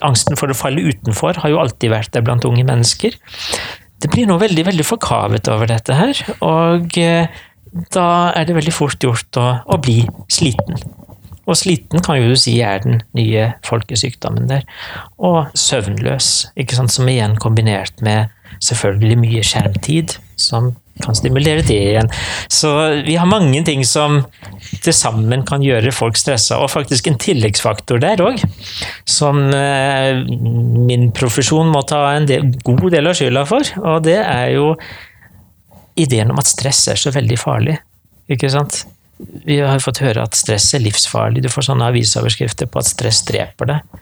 Angsten 0.01 0.33
for 0.33 0.49
å 0.49 0.55
falle 0.57 0.81
utenfor 0.81 1.37
har 1.43 1.51
jo 1.53 1.59
alltid 1.61 1.91
vært 1.93 2.09
der 2.15 2.23
blant 2.25 2.45
unge 2.47 2.63
mennesker. 2.65 3.13
Det 4.01 4.09
blir 4.09 4.25
noe 4.25 4.41
veldig, 4.41 4.63
veldig 4.71 4.85
forkavet 4.87 5.45
over 5.53 5.69
dette 5.69 5.93
her, 5.93 6.23
og 6.41 6.97
eh, 6.97 7.29
da 7.93 8.07
er 8.33 8.47
det 8.49 8.55
veldig 8.57 8.73
fort 8.73 9.05
gjort 9.05 9.37
å, 9.37 9.45
å 9.61 9.77
bli 9.77 9.99
sliten. 10.25 10.81
Og 11.51 11.59
sliten 11.59 12.03
kan 12.03 12.21
jo 12.21 12.31
du 12.31 12.39
si 12.39 12.55
er 12.63 12.83
den 12.85 13.01
nye 13.17 13.51
folkesykdommen 13.67 14.47
der. 14.51 14.63
Og 15.19 15.51
søvnløs, 15.57 16.51
ikke 16.59 16.77
sant? 16.79 16.93
som 16.95 17.09
igjen 17.11 17.35
kombinert 17.41 17.99
med 18.05 18.31
selvfølgelig 18.63 19.17
mye 19.19 19.43
skjermtid, 19.45 20.15
som 20.39 20.73
kan 21.01 21.15
stimulere 21.17 21.63
det 21.65 21.77
igjen. 21.77 22.09
Så 22.51 22.69
vi 23.07 23.15
har 23.17 23.29
mange 23.29 23.63
ting 23.65 23.83
som 23.87 24.21
til 24.83 24.93
sammen 24.95 25.45
kan 25.47 25.63
gjøre 25.65 25.93
folk 25.95 26.19
stressa, 26.19 26.59
og 26.61 26.71
faktisk 26.73 27.09
en 27.09 27.19
tilleggsfaktor 27.21 28.01
der 28.03 28.21
òg, 28.23 28.41
som 29.09 29.47
eh, 29.55 30.21
min 30.21 31.09
profesjon 31.15 31.71
må 31.73 31.83
ta 31.89 32.03
en 32.15 32.27
del, 32.29 32.51
god 32.65 32.89
del 32.93 33.09
av 33.09 33.17
skylda 33.17 33.45
for, 33.49 33.73
og 33.81 34.03
det 34.07 34.19
er 34.21 34.51
jo 34.57 34.73
ideen 35.99 36.31
om 36.31 36.39
at 36.39 36.49
stress 36.51 36.85
er 36.91 36.99
så 36.99 37.13
veldig 37.13 37.39
farlig. 37.39 37.79
Ikke 38.31 38.51
sant? 38.51 38.83
Vi 39.45 39.59
har 39.61 39.81
fått 39.83 40.01
høre 40.03 40.23
at 40.23 40.37
stress 40.37 40.71
er 40.77 40.83
livsfarlig. 40.85 41.43
Du 41.43 41.49
får 41.51 41.69
sånne 41.69 41.89
avisoverskrifter 41.91 42.69
på 42.71 42.81
at 42.81 42.89
stress 42.89 43.23
dreper 43.27 43.69
deg. 43.69 43.99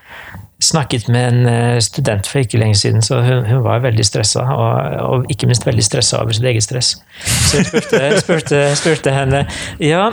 Snakket 0.59 1.05
med 1.07 1.27
en 1.29 1.45
eh, 1.47 1.77
student 1.83 2.27
for 2.27 2.41
ikke 2.41 2.59
lenge 2.59 2.75
siden, 2.75 3.03
så 3.05 3.21
hun, 3.23 3.45
hun 3.47 3.61
var 3.63 3.79
veldig 3.85 4.03
stressa. 4.03 4.43
Og, 4.43 4.97
og, 5.05 5.29
ikke 5.31 5.47
minst 5.47 5.67
veldig 5.67 5.85
stressa 5.85 6.19
over 6.19 6.35
sitt 6.35 6.47
eget 6.51 6.65
stress. 6.65 6.91
Så 7.23 7.61
jeg 7.61 7.69
spurte, 7.69 8.01
spurte, 8.23 8.61
spurte 8.79 9.13
henne 9.15 9.45
ja, 9.83 10.09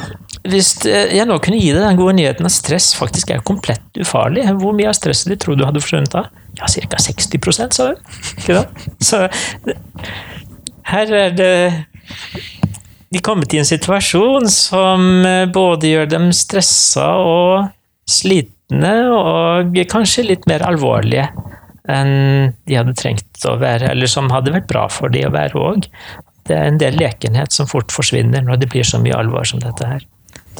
hvis 0.47 0.71
jeg 0.87 1.27
nå 1.27 1.39
kunne 1.43 1.59
gi 1.59 1.73
deg 1.75 1.83
den 1.83 1.99
gode 1.99 2.15
nyheten 2.21 2.47
at 2.47 2.55
stress 2.55 2.93
faktisk 2.95 3.33
er 3.35 3.43
komplett 3.47 3.99
ufarlig, 3.99 4.47
hvor 4.61 4.77
mye 4.77 4.91
av 4.93 4.97
stresset 4.99 5.33
ditt 5.33 5.43
tror 5.43 5.59
du 5.59 5.67
hadde 5.67 5.83
forsvunnet 5.83 6.15
da? 6.15 6.29
Ja, 6.57 6.71
ca. 6.71 7.03
60 7.03 7.75
sa 7.75 7.91
hun. 7.91 7.99
Ikke 8.39 8.61
da? 8.61 8.65
Så 9.03 9.27
her 10.87 11.13
er 11.19 11.35
det 11.35 11.53
de 13.11 13.23
kommet 13.23 13.55
i 13.55 13.61
en 13.61 13.69
situasjon 13.69 14.49
som 14.51 15.27
eh, 15.27 15.45
både 15.53 15.93
gjør 15.93 16.11
dem 16.11 16.31
stressa 16.35 17.07
og 17.23 17.69
slitne, 18.11 18.95
og 19.15 19.77
kanskje 19.91 20.27
litt 20.27 20.47
mer 20.51 20.65
alvorlige 20.67 21.29
enn 21.87 22.51
de 22.67 22.75
hadde 22.75 22.97
trengt 22.99 23.45
å 23.47 23.55
være, 23.61 23.93
eller 23.93 24.11
som 24.11 24.31
hadde 24.35 24.55
vært 24.57 24.67
bra 24.71 24.89
for 24.91 25.13
de 25.13 25.23
å 25.27 25.31
være 25.35 25.61
òg. 25.61 25.87
Det 26.47 26.55
er 26.55 26.71
en 26.71 26.81
del 26.83 26.99
lekenhet 26.99 27.55
som 27.55 27.69
fort 27.71 27.95
forsvinner 27.95 28.43
når 28.43 28.63
det 28.63 28.71
blir 28.75 28.87
så 28.87 28.99
mye 29.03 29.15
alvor 29.15 29.47
som 29.47 29.63
dette 29.63 29.87
her. 29.87 30.03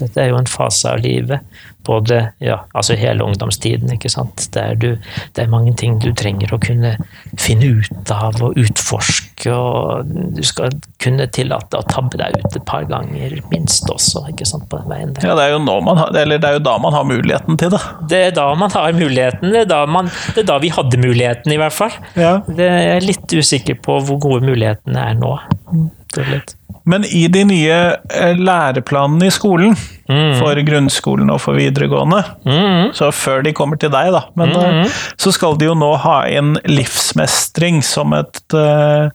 Dette 0.03 0.23
er 0.23 0.31
jo 0.33 0.41
en 0.41 0.51
fase 0.51 0.93
av 0.93 1.03
livet. 1.05 1.45
Både, 1.87 2.33
ja, 2.43 2.57
altså 2.75 2.97
hele 2.99 3.23
ungdomstiden, 3.23 3.93
ikke 3.95 4.11
sant. 4.11 4.49
Der 4.57 4.75
du, 4.75 4.89
det 5.37 5.45
er 5.45 5.51
mange 5.53 5.71
ting 5.79 6.01
du 6.03 6.09
trenger 6.19 6.51
å 6.55 6.59
kunne 6.63 6.97
finne 7.39 7.69
ut 7.79 8.11
av 8.11 8.41
og 8.43 8.59
utforske. 8.59 9.53
Og 9.55 10.11
du 10.37 10.43
skal 10.47 10.75
kunne 11.03 11.29
tillate 11.31 11.79
å 11.79 11.87
tabbe 11.87 12.19
deg 12.19 12.35
ut 12.41 12.59
et 12.59 12.67
par 12.67 12.89
ganger, 12.91 13.39
minst 13.53 13.87
også, 13.93 14.25
ikke 14.33 14.49
sant, 14.49 14.67
på 14.71 14.81
den 14.81 14.91
veien 14.91 15.15
der. 15.15 15.29
Ja, 15.31 15.37
det 15.39 15.47
er, 15.47 15.55
jo 15.55 15.93
har, 16.01 16.11
eller 16.25 16.43
det 16.43 16.51
er 16.51 16.59
jo 16.59 16.65
da 16.67 16.77
man 16.83 16.97
har 16.97 17.07
muligheten 17.07 17.61
til 17.61 17.71
det. 17.77 17.83
Det 18.11 18.23
er 18.31 18.35
da 18.37 18.49
man 18.59 18.75
har 18.75 18.97
muligheten. 18.97 19.55
Det 19.55 19.63
er 19.63 19.71
da, 19.71 19.85
man, 19.87 20.11
det 20.35 20.43
er 20.43 20.51
da 20.51 20.59
vi 20.63 20.73
hadde 20.75 21.03
muligheten, 21.03 21.55
i 21.55 21.61
hvert 21.61 21.77
fall. 21.77 21.95
Ja. 22.19 22.41
Det 22.49 22.67
er 22.67 22.83
jeg 22.97 23.07
litt 23.13 23.37
usikker 23.37 23.79
på 23.83 24.01
hvor 24.09 24.19
gode 24.27 24.43
mulighetene 24.49 25.07
er 25.13 25.21
nå. 25.21 25.37
Men 26.87 27.05
i 27.05 27.27
de 27.29 27.43
nye 27.49 27.77
eh, 28.15 28.39
læreplanene 28.39 29.27
i 29.27 29.35
skolen, 29.35 29.75
for 30.39 30.59
grunnskolen 30.63 31.33
og 31.35 31.41
for 31.43 31.59
videregående, 31.59 32.21
Mm. 32.47 32.93
så 32.95 33.09
før 33.11 33.43
de 33.43 33.53
kommer 33.53 33.77
til 33.77 33.91
deg, 33.91 34.13
da, 34.15 34.21
men 34.39 34.53
mm. 34.55 34.93
så 35.19 35.33
skal 35.35 35.57
de 35.59 35.67
jo 35.67 35.75
nå 35.75 35.89
ha 36.05 36.21
inn 36.31 36.55
livsmestring 36.71 37.83
som 37.83 38.15
et 38.15 38.39
uh, 38.55 39.11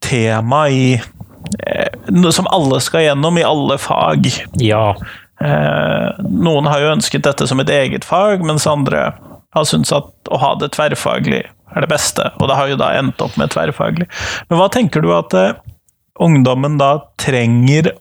tema 0.00 0.68
i 0.70 0.94
uh, 1.00 2.30
Som 2.30 2.46
alle 2.54 2.78
skal 2.80 3.08
gjennom 3.08 3.38
i 3.38 3.44
alle 3.46 3.78
fag. 3.82 4.30
Ja. 4.62 4.94
Uh, 5.42 6.22
noen 6.22 6.70
har 6.70 6.84
jo 6.84 6.94
ønsket 6.94 7.26
dette 7.26 7.48
som 7.50 7.60
et 7.60 7.72
eget 7.72 8.06
fag, 8.06 8.46
mens 8.46 8.68
andre 8.70 9.10
har 9.52 9.66
syntes 9.68 9.92
at 9.96 10.30
å 10.30 10.38
ha 10.38 10.54
det 10.60 10.70
tverrfaglig 10.76 11.42
er 11.72 11.84
det 11.84 11.90
beste, 11.90 12.28
og 12.38 12.48
det 12.48 12.56
har 12.58 12.70
jo 12.70 12.78
da 12.80 12.92
endt 12.98 13.22
opp 13.24 13.36
med 13.40 13.52
tverrfaglig. 13.52 14.08
Men 14.50 14.60
hva 14.60 14.68
tenker 14.72 15.04
du 15.04 15.08
at 15.16 15.34
eh, 15.36 15.54
ungdommen 16.20 16.78
da 16.80 16.94
trenger 17.20 17.92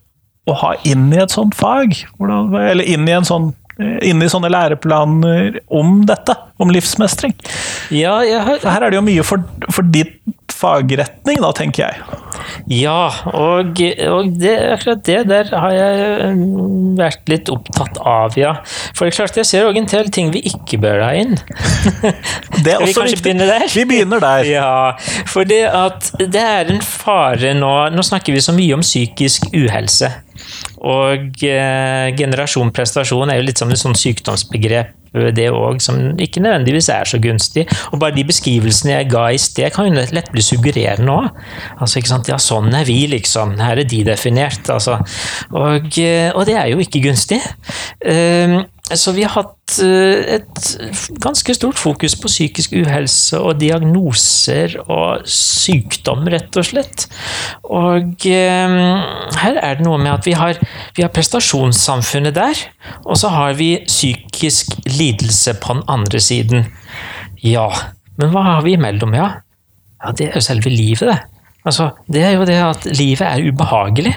å 0.49 0.55
ha 0.57 0.71
inn 0.87 1.11
i 1.13 1.21
et 1.21 1.33
sånt 1.33 1.55
fag? 1.57 1.95
Hvordan, 2.17 2.51
eller 2.57 2.87
inn 2.87 3.07
i, 3.07 3.15
en 3.15 3.27
sånn, 3.27 3.51
eh, 3.81 3.97
inn 4.09 4.21
i 4.23 4.29
sånne 4.31 4.51
læreplaner 4.53 5.61
om 5.73 6.01
dette, 6.09 6.37
om 6.61 6.71
livsmestring? 6.73 7.35
Ja, 7.95 8.19
har, 8.21 8.61
Her 8.63 8.87
er 8.87 8.93
det 8.93 9.01
jo 9.01 9.07
mye 9.07 9.25
for, 9.27 9.43
for 9.73 9.87
ditt 9.87 10.19
fagretning, 10.61 11.39
da, 11.41 11.51
tenker 11.55 11.87
jeg. 11.87 12.19
Ja, 12.71 13.09
og, 13.33 13.79
og 14.11 14.31
det, 14.39 14.53
akkurat 14.75 15.03
det 15.07 15.19
der 15.29 15.49
har 15.57 15.73
jeg 15.75 16.29
mm, 16.37 16.93
vært 16.99 17.31
litt 17.31 17.49
opptatt 17.51 17.97
av, 18.07 18.37
ja. 18.39 18.53
For 18.93 19.05
det 19.05 19.13
er 19.13 19.17
klart, 19.17 19.39
jeg 19.41 19.49
ser 19.49 19.67
òg 19.69 19.79
en 19.81 19.89
del 19.91 20.11
ting 20.13 20.31
vi 20.33 20.43
ikke 20.51 20.79
bør 20.81 21.03
ha 21.05 21.11
inn. 21.17 21.37
Det 22.61 22.75
er 22.75 22.81
vi 22.83 22.91
også 22.91 23.01
kanskje 23.01 23.15
viktig. 23.15 23.23
begynne 23.25 23.47
der? 23.49 23.63
Vi 23.73 23.85
begynner 23.89 24.21
der. 24.21 24.49
Ja, 24.51 25.25
for 25.29 25.47
det 25.47 25.63
at 25.71 26.11
det 26.19 26.41
er 26.41 26.69
en 26.73 26.81
fare 26.83 27.53
nå 27.55 27.71
Nå 27.93 28.03
snakker 28.05 28.35
vi 28.35 28.41
så 28.43 28.53
mye 28.53 28.75
om 28.75 28.83
psykisk 28.83 29.47
uhelse. 29.55 30.11
Og 30.81 31.43
eh, 31.45 32.07
generasjon 32.17 32.73
prestasjon 32.73 33.29
er 33.29 33.39
jo 33.39 33.45
litt 33.45 33.61
som 33.61 33.71
et 33.71 33.81
sånn 33.81 33.97
sykdomsbegrep, 33.97 34.97
det 35.11 35.49
òg, 35.51 35.81
som 35.83 35.97
ikke 36.23 36.39
nødvendigvis 36.39 36.87
er 36.93 37.09
så 37.09 37.19
gunstig. 37.19 37.65
Og 37.91 37.99
bare 37.99 38.15
de 38.15 38.23
beskrivelsene 38.29 38.93
jeg 38.93 39.09
ga 39.11 39.25
i 39.31 39.39
sted, 39.41 39.67
kan 39.75 39.89
jo 39.89 40.05
lett 40.15 40.31
bli 40.31 40.43
suggererende 40.45 41.11
òg. 41.11 41.41
Altså, 41.77 41.99
ikke 41.99 42.13
sant? 42.13 42.31
Ja, 42.31 42.39
sånn 42.39 42.71
er 42.77 42.87
vi, 42.87 43.01
liksom. 43.11 43.57
Her 43.59 43.81
er 43.83 43.89
de 43.91 44.03
definert. 44.07 44.63
Altså. 44.71 45.01
Og, 45.51 45.91
eh, 45.99 46.31
og 46.31 46.45
det 46.47 46.55
er 46.55 46.71
jo 46.71 46.79
ikke 46.79 47.03
gunstig. 47.03 47.41
Eh, 47.99 48.61
så 48.97 49.13
vi 49.15 49.23
har 49.25 49.33
hatt 49.33 49.77
eh, 49.83 50.37
et 50.37 51.17
ganske 51.23 51.55
stort 51.55 51.79
fokus 51.79 52.15
på 52.19 52.29
psykisk 52.31 52.73
uhelse 52.79 53.39
og 53.39 53.59
diagnoser 53.61 54.77
og 54.85 55.25
sykdom, 55.29 56.25
rett 56.31 56.59
og 56.59 56.67
slett. 56.67 57.07
Og 57.67 58.27
eh, 58.27 58.75
her 59.41 59.61
er 59.61 59.79
det 59.79 59.87
noe 59.87 59.99
med 60.01 60.13
at 60.15 60.27
vi 60.27 60.35
har, 60.37 60.59
vi 60.97 61.05
har 61.05 61.13
prestasjonssamfunnet 61.15 62.35
der, 62.37 62.65
og 63.05 63.19
så 63.21 63.31
har 63.33 63.55
vi 63.59 63.73
psykisk 63.87 64.75
lidelse 64.89 65.55
på 65.61 65.79
den 65.79 65.87
andre 65.91 66.21
siden. 66.23 66.67
Ja, 67.41 67.69
men 68.19 68.33
hva 68.33 68.45
har 68.53 68.65
vi 68.67 68.75
imellom, 68.77 69.15
ja? 69.17 69.31
Ja, 70.01 70.11
det 70.17 70.31
er 70.31 70.39
jo 70.39 70.45
selve 70.45 70.73
livet, 70.73 71.07
det. 71.09 71.19
Altså, 71.65 71.91
det 72.09 72.23
er 72.25 72.31
jo 72.39 72.45
det 72.49 72.57
at 72.57 72.85
livet 72.97 73.27
er 73.27 73.43
ubehagelig. 73.45 74.15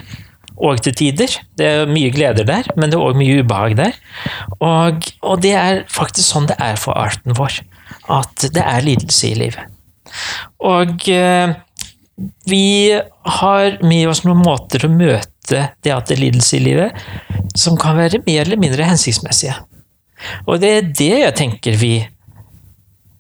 Og 0.55 0.81
til 0.85 0.95
tider. 0.95 1.33
Det 1.59 1.67
er 1.67 1.90
mye 1.90 2.12
gleder 2.14 2.47
der, 2.47 2.69
men 2.79 2.90
det 2.90 2.99
er 2.99 3.05
òg 3.05 3.19
mye 3.19 3.40
ubehag 3.43 3.77
der. 3.79 3.97
Og, 4.61 5.09
og 5.27 5.43
det 5.43 5.55
er 5.59 5.83
faktisk 5.90 6.29
sånn 6.29 6.47
det 6.51 6.59
er 6.62 6.79
for 6.81 6.95
arten 6.99 7.35
vår. 7.35 7.59
At 8.12 8.47
det 8.55 8.62
er 8.62 8.87
lidelse 8.87 9.33
i 9.33 9.38
livet. 9.38 9.73
Og 10.62 11.09
eh, 11.11 11.57
vi 12.47 12.67
har 13.40 13.79
med 13.83 14.09
oss 14.11 14.23
noen 14.25 14.45
måter 14.45 14.87
å 14.87 14.93
møte 14.93 15.69
det 15.85 15.93
at 15.93 16.09
det 16.09 16.17
er 16.17 16.23
lidelse 16.23 16.57
i 16.57 16.64
livet, 16.64 17.05
som 17.59 17.77
kan 17.81 17.99
være 17.99 18.23
mer 18.25 18.45
eller 18.47 18.61
mindre 18.61 18.87
hensiktsmessige. 18.87 19.57
Og 20.47 20.61
det 20.62 20.71
er 20.71 20.90
det 20.95 21.14
jeg 21.25 21.37
tenker 21.37 21.77
vi 21.81 21.97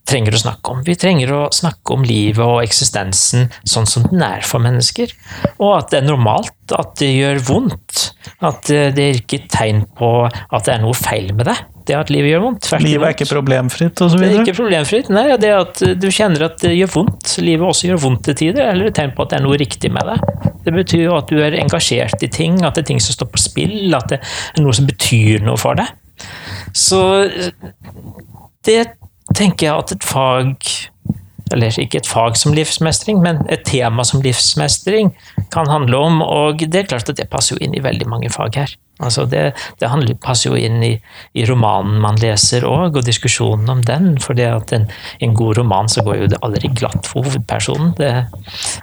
trenger 0.04 0.36
å 0.36 0.40
snakke 0.40 0.72
om. 0.72 0.82
Vi 0.84 0.96
trenger 1.00 1.32
å 1.32 1.42
snakke 1.54 1.94
om 1.96 2.04
livet 2.04 2.44
og 2.44 2.62
eksistensen 2.64 3.48
sånn 3.68 3.88
som 3.88 4.04
den 4.10 4.24
er 4.24 4.44
for 4.44 4.62
mennesker. 4.64 5.12
Og 5.56 5.70
at 5.78 5.92
det 5.92 6.02
er 6.02 6.08
normalt, 6.08 6.56
at 6.76 6.96
det 7.00 7.10
gjør 7.14 7.40
vondt. 7.48 8.10
At 8.44 8.68
det 8.68 9.00
er 9.00 9.20
ikke 9.22 9.44
tegn 9.52 9.84
på 9.96 10.10
at 10.28 10.66
det 10.66 10.74
er 10.74 10.82
noe 10.84 10.96
feil 10.98 11.32
med 11.32 11.48
det. 11.48 11.56
Det 11.84 11.96
at 11.98 12.08
livet 12.12 12.32
gjør 12.32 12.44
vondt. 12.46 12.62
Tvert 12.64 12.84
Livet 12.84 13.06
er 13.06 13.12
ikke 13.12 13.28
problemfritt, 13.28 14.00
og 14.00 14.10
så 14.10 14.20
Det 14.20 14.28
er 14.30 14.38
ikke 14.40 14.56
problemfritt. 14.56 15.10
Nei, 15.12 15.26
det 15.40 15.50
at 15.52 15.82
du 16.00 16.06
kjenner 16.08 16.46
at 16.46 16.56
det 16.62 16.72
gjør 16.72 16.92
vondt. 16.94 17.34
Livet 17.44 17.68
også 17.68 17.90
gjør 17.90 18.00
vondt 18.06 18.24
til 18.28 18.38
tider, 18.40 18.70
eller 18.72 18.88
et 18.88 18.96
tegn 18.96 19.12
på 19.16 19.24
at 19.24 19.34
det 19.34 19.38
er 19.40 19.44
noe 19.44 19.58
riktig 19.60 19.92
med 19.92 20.08
deg. 20.08 20.52
Det 20.64 20.72
betyr 20.72 21.02
jo 21.04 21.18
at 21.18 21.28
du 21.28 21.42
er 21.44 21.58
engasjert 21.60 22.24
i 22.24 22.30
ting, 22.32 22.62
at 22.64 22.78
det 22.78 22.86
er 22.86 22.90
ting 22.94 23.04
som 23.04 23.16
står 23.18 23.28
på 23.34 23.42
spill, 23.42 23.76
at 23.96 24.14
det 24.14 24.20
er 24.22 24.64
noe 24.64 24.76
som 24.76 24.88
betyr 24.88 25.44
noe 25.44 25.60
for 25.60 25.76
deg. 25.76 25.92
Så 26.72 27.02
det 28.64 28.78
tenker 29.36 29.68
jeg 29.68 29.84
at 29.84 29.94
et 29.96 30.04
fag 30.06 30.74
eller 31.52 31.76
ikke 31.78 32.00
et 32.00 32.08
fag 32.08 32.38
som 32.40 32.54
livsmestring, 32.56 33.20
men 33.22 33.42
et 33.52 33.64
tema 33.68 34.04
som 34.06 34.22
livsmestring 34.24 35.12
kan 35.54 35.68
handle 35.70 36.00
om. 36.00 36.22
Og 36.24 36.64
det 36.64 36.80
er 36.80 36.88
klart 36.88 37.10
at 37.10 37.20
det 37.20 37.28
passer 37.30 37.54
jo 37.54 37.64
inn 37.64 37.76
i 37.76 37.84
veldig 37.84 38.08
mange 38.10 38.32
fag 38.32 38.56
her. 38.62 38.74
Altså 39.02 39.24
det 39.26 39.42
det 39.80 39.88
handler, 39.90 40.14
passer 40.22 40.52
jo 40.52 40.58
inn 40.58 40.78
i, 40.86 40.92
i 41.34 41.44
romanen 41.48 41.98
man 42.02 42.18
leser 42.22 42.62
òg, 42.68 42.94
og 42.94 43.06
diskusjonen 43.06 43.70
om 43.72 43.82
den. 43.86 44.12
For 44.22 44.38
at 44.38 44.72
en, 44.76 44.86
en 45.20 45.34
god 45.36 45.58
roman 45.58 45.90
så 45.90 46.04
går 46.06 46.20
jo 46.22 46.28
det 46.32 46.40
aldri 46.46 46.70
glatt 46.78 47.10
for 47.10 47.26
hovedpersonen. 47.26 47.92
Det, 47.98 48.12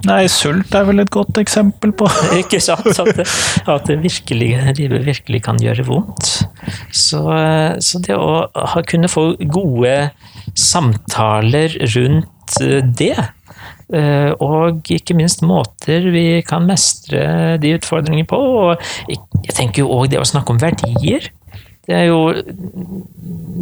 Nei, 0.08 0.20
sult 0.30 0.76
er 0.76 0.86
vel 0.88 1.02
et 1.02 1.12
godt 1.12 1.40
eksempel 1.42 1.94
på 1.96 2.08
ikke 2.42 2.60
sant? 2.62 2.92
At 2.92 3.16
det, 3.18 3.26
at 3.66 3.88
det 3.88 4.02
virkelig, 4.04 4.52
livet 4.78 5.08
virkelig 5.08 5.42
kan 5.48 5.60
gjøre 5.62 5.88
vondt. 5.88 6.34
Så, 6.92 7.24
så 7.80 8.04
det 8.04 8.16
å 8.16 8.44
ha, 8.52 8.84
kunne 8.86 9.10
få 9.10 9.32
gode 9.42 9.96
samtaler 10.58 11.76
rundt 11.94 12.58
eh, 12.60 12.80
det, 12.82 13.16
eh, 13.94 14.30
og 14.42 14.90
ikke 14.92 15.16
minst 15.18 15.44
måter 15.46 16.10
vi 16.14 16.42
kan 16.46 16.66
mestre 16.68 17.56
de 17.62 17.76
utfordringene 17.78 18.28
på. 18.28 18.38
Og 18.38 18.82
jeg 19.08 19.54
tenker 19.56 19.84
jo 19.84 19.92
òg 19.98 20.10
det 20.12 20.20
å 20.22 20.28
snakke 20.28 20.54
om 20.54 20.60
verdier. 20.62 21.30
Det 21.82 21.96
er 21.98 22.10
jo 22.12 22.30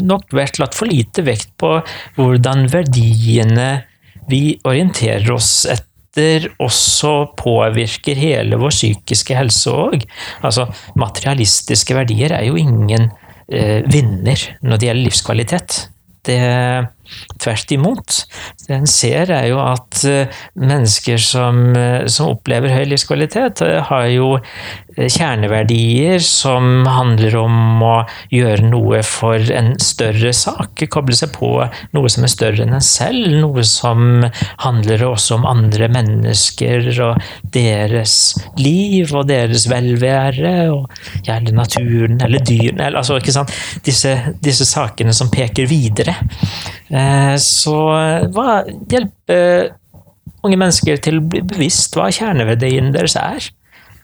nok 0.05 0.35
vært 0.37 0.61
lagt 0.61 0.77
for 0.77 0.91
lite 0.91 1.25
vekt 1.25 1.55
på 1.61 1.79
hvordan 2.19 2.67
verdiene 2.73 3.71
vi 4.31 4.59
orienterer 4.69 5.31
oss 5.33 5.65
etter, 5.71 6.51
også 6.61 7.31
påvirker 7.39 8.19
hele 8.19 8.59
vår 8.61 8.75
psykiske 8.75 9.37
helse 9.39 9.73
òg. 9.73 10.05
Altså, 10.45 10.67
materialistiske 11.01 11.97
verdier 11.97 12.35
er 12.37 12.49
jo 12.49 12.59
ingen 12.61 13.09
eh, 13.49 13.81
vinner 13.89 14.45
når 14.61 14.77
det 14.77 14.91
gjelder 14.91 15.07
livskvalitet. 15.07 15.79
Det 16.27 16.87
Tvert 17.41 17.73
imot. 17.73 18.25
Det 18.67 18.77
en 18.77 18.89
ser, 18.91 19.31
er 19.33 19.49
jo 19.51 19.61
at 19.63 20.03
eh, 20.09 20.41
mennesker 20.61 21.21
som, 21.23 21.63
eh, 21.77 22.07
som 22.11 22.35
opplever 22.35 22.73
høy 22.75 22.85
livskvalitet, 22.91 23.63
eh, 23.67 23.81
har 23.89 24.07
jo 24.13 24.37
kjerneverdier 25.01 26.21
som 26.21 26.85
handler 26.89 27.37
om 27.41 27.83
å 27.85 27.95
gjøre 28.35 28.67
noe 28.69 29.01
for 29.07 29.53
en 29.55 29.73
større 29.81 30.33
sak. 30.37 30.83
Koble 30.93 31.17
seg 31.17 31.33
på 31.37 31.53
noe 31.97 32.11
som 32.13 32.27
er 32.27 32.33
større 32.33 32.65
enn 32.67 32.75
en 32.77 32.85
selv. 32.85 33.31
Noe 33.41 33.65
som 33.65 34.27
handler 34.65 35.07
også 35.07 35.39
om 35.39 35.47
andre 35.49 35.89
mennesker 35.93 36.91
og 37.07 37.23
deres 37.55 38.17
liv 38.61 39.15
og 39.15 39.31
deres 39.31 39.69
velvære. 39.71 40.55
og 40.75 40.91
Gjerne 41.27 41.55
naturen 41.57 42.21
eller 42.27 42.45
dyrene. 42.45 42.91
Altså? 42.91 43.21
Disse, 43.87 44.17
disse 44.43 44.69
sakene 44.69 45.15
som 45.17 45.33
peker 45.33 45.71
videre. 45.71 46.19
Eh, 46.91 47.37
Så 47.41 47.77
hva 48.35 48.65
hjelper 48.91 49.71
unge 50.45 50.57
mennesker 50.57 51.01
til 51.05 51.21
å 51.21 51.25
bli 51.29 51.43
bevisst 51.45 51.97
hva 51.97 52.09
kjerneverdien 52.15 52.93
deres 52.97 53.17
er? 53.21 53.51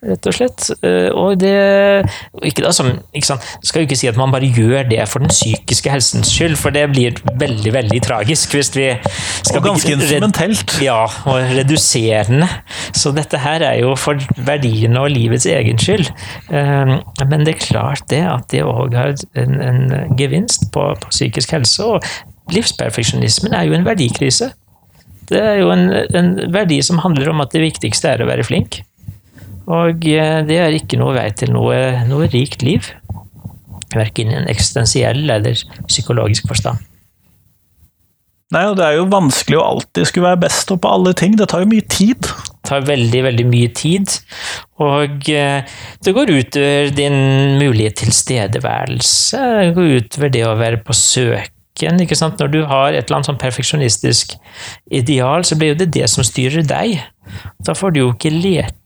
rett 0.07 0.27
og 0.29 0.37
slett. 0.37 0.66
Eh, 0.85 1.09
og 1.16 1.38
det 1.40 1.53
ikke 2.46 2.64
da, 2.64 2.72
som, 2.75 2.90
ikke 3.16 3.31
sant? 3.31 3.46
Skal 3.66 3.83
jo 3.83 3.88
ikke 3.88 3.99
si 3.99 4.11
at 4.11 4.18
man 4.20 4.33
bare 4.35 4.49
gjør 4.49 4.87
det 4.90 5.03
for 5.11 5.25
den 5.25 5.33
psykiske 5.33 5.92
helsens 5.92 6.31
skyld, 6.33 6.57
for 6.61 6.75
det 6.75 6.87
blir 6.92 7.18
veldig 7.40 7.72
veldig 7.75 8.03
tragisk 8.05 8.57
hvis 8.57 8.72
vi 8.77 8.88
skal 9.40 9.61
Og 9.61 9.68
ganske 9.70 9.96
instrumentelt. 9.96 10.77
Ja, 10.85 11.03
og 11.27 11.57
reduserende. 11.57 12.49
Så 12.96 13.12
dette 13.16 13.40
her 13.42 13.64
er 13.66 13.81
jo 13.83 13.94
for 13.99 14.20
verdiene 14.46 15.03
og 15.03 15.12
livets 15.14 15.49
egen 15.51 15.81
skyld. 15.83 16.12
Eh, 16.51 16.96
men 17.27 17.46
det 17.46 17.57
er 17.57 17.66
klart 17.66 18.07
det 18.12 18.22
at 18.29 18.49
det 18.53 18.64
òg 18.66 18.96
har 18.96 19.14
en, 19.40 19.61
en 19.61 20.16
gevinst 20.18 20.70
på, 20.75 20.88
på 21.03 21.14
psykisk 21.14 21.57
helse. 21.57 21.85
og 21.85 22.36
Livsperfeksjonismen 22.54 23.54
er 23.56 23.66
jo 23.66 23.74
en 23.76 23.87
verdikrise. 23.87 24.52
Det 25.26 25.40
er 25.42 25.56
jo 25.61 25.72
en, 25.74 25.88
en 26.14 26.35
verdi 26.54 26.78
som 26.87 27.00
handler 27.02 27.32
om 27.32 27.42
at 27.42 27.54
det 27.54 27.64
viktigste 27.64 28.12
er 28.12 28.22
å 28.22 28.28
være 28.28 28.46
flink. 28.46 28.80
Og 29.66 30.04
eh, 30.06 30.40
det 30.46 30.59
er 30.62 30.76
ikke 30.76 30.98
noe 31.00 31.16
vei 31.16 31.28
til 31.35 31.50
noe, 31.54 31.78
noe 32.06 32.28
rikt 32.30 32.62
liv. 32.62 32.92
Verken 33.94 34.30
i 34.30 34.38
en 34.38 34.50
eksistensiell 34.50 35.24
eller 35.24 35.59
psykologisk 35.88 36.46
forstand. 36.50 36.78
Nei, 38.54 38.62
og 38.70 38.76
det 38.78 38.85
er 38.87 39.00
jo 39.00 39.09
vanskelig 39.11 39.59
å 39.59 39.64
alltid 39.72 40.06
skulle 40.06 40.28
være 40.28 40.44
best 40.44 40.70
på 40.70 40.90
alle 40.90 41.11
ting. 41.18 41.35
Det 41.35 41.48
tar 41.50 41.64
jo 41.64 41.70
mye 41.72 41.82
tid. 41.90 42.22
Det 42.22 42.70
tar 42.70 42.87
veldig, 42.87 43.24
veldig 43.26 43.46
mye 43.50 43.72
tid. 43.74 44.14
Og 44.87 45.26
eh, 45.35 45.66
det 46.06 46.14
går 46.14 46.30
utover 46.30 46.94
din 46.94 47.18
mulige 47.59 47.96
tilstedeværelse. 48.04 49.42
Det 49.66 49.74
går 49.74 49.92
utover 49.98 50.35
det 50.38 50.46
å 50.46 50.54
være 50.62 50.82
på 50.87 50.94
søk 50.94 51.50
ikke 51.82 52.16
sant? 52.18 52.40
Når 52.40 52.52
du 52.52 52.62
har 52.64 52.92
et 52.92 53.04
eller 53.04 53.18
annet 53.18 53.30
sånn 53.30 53.42
perfeksjonistisk 53.42 54.36
ideal, 54.90 55.44
så 55.44 55.58
blir 55.58 55.74
jo 55.74 55.80
det 55.82 55.92
det 55.94 56.08
som 56.10 56.24
styrer 56.24 56.66
deg. 56.66 57.00
Da 57.66 57.74
får 57.74 57.92
du 57.92 58.00
jo 58.00 58.10
ikke 58.12 58.30
letet 58.30 58.76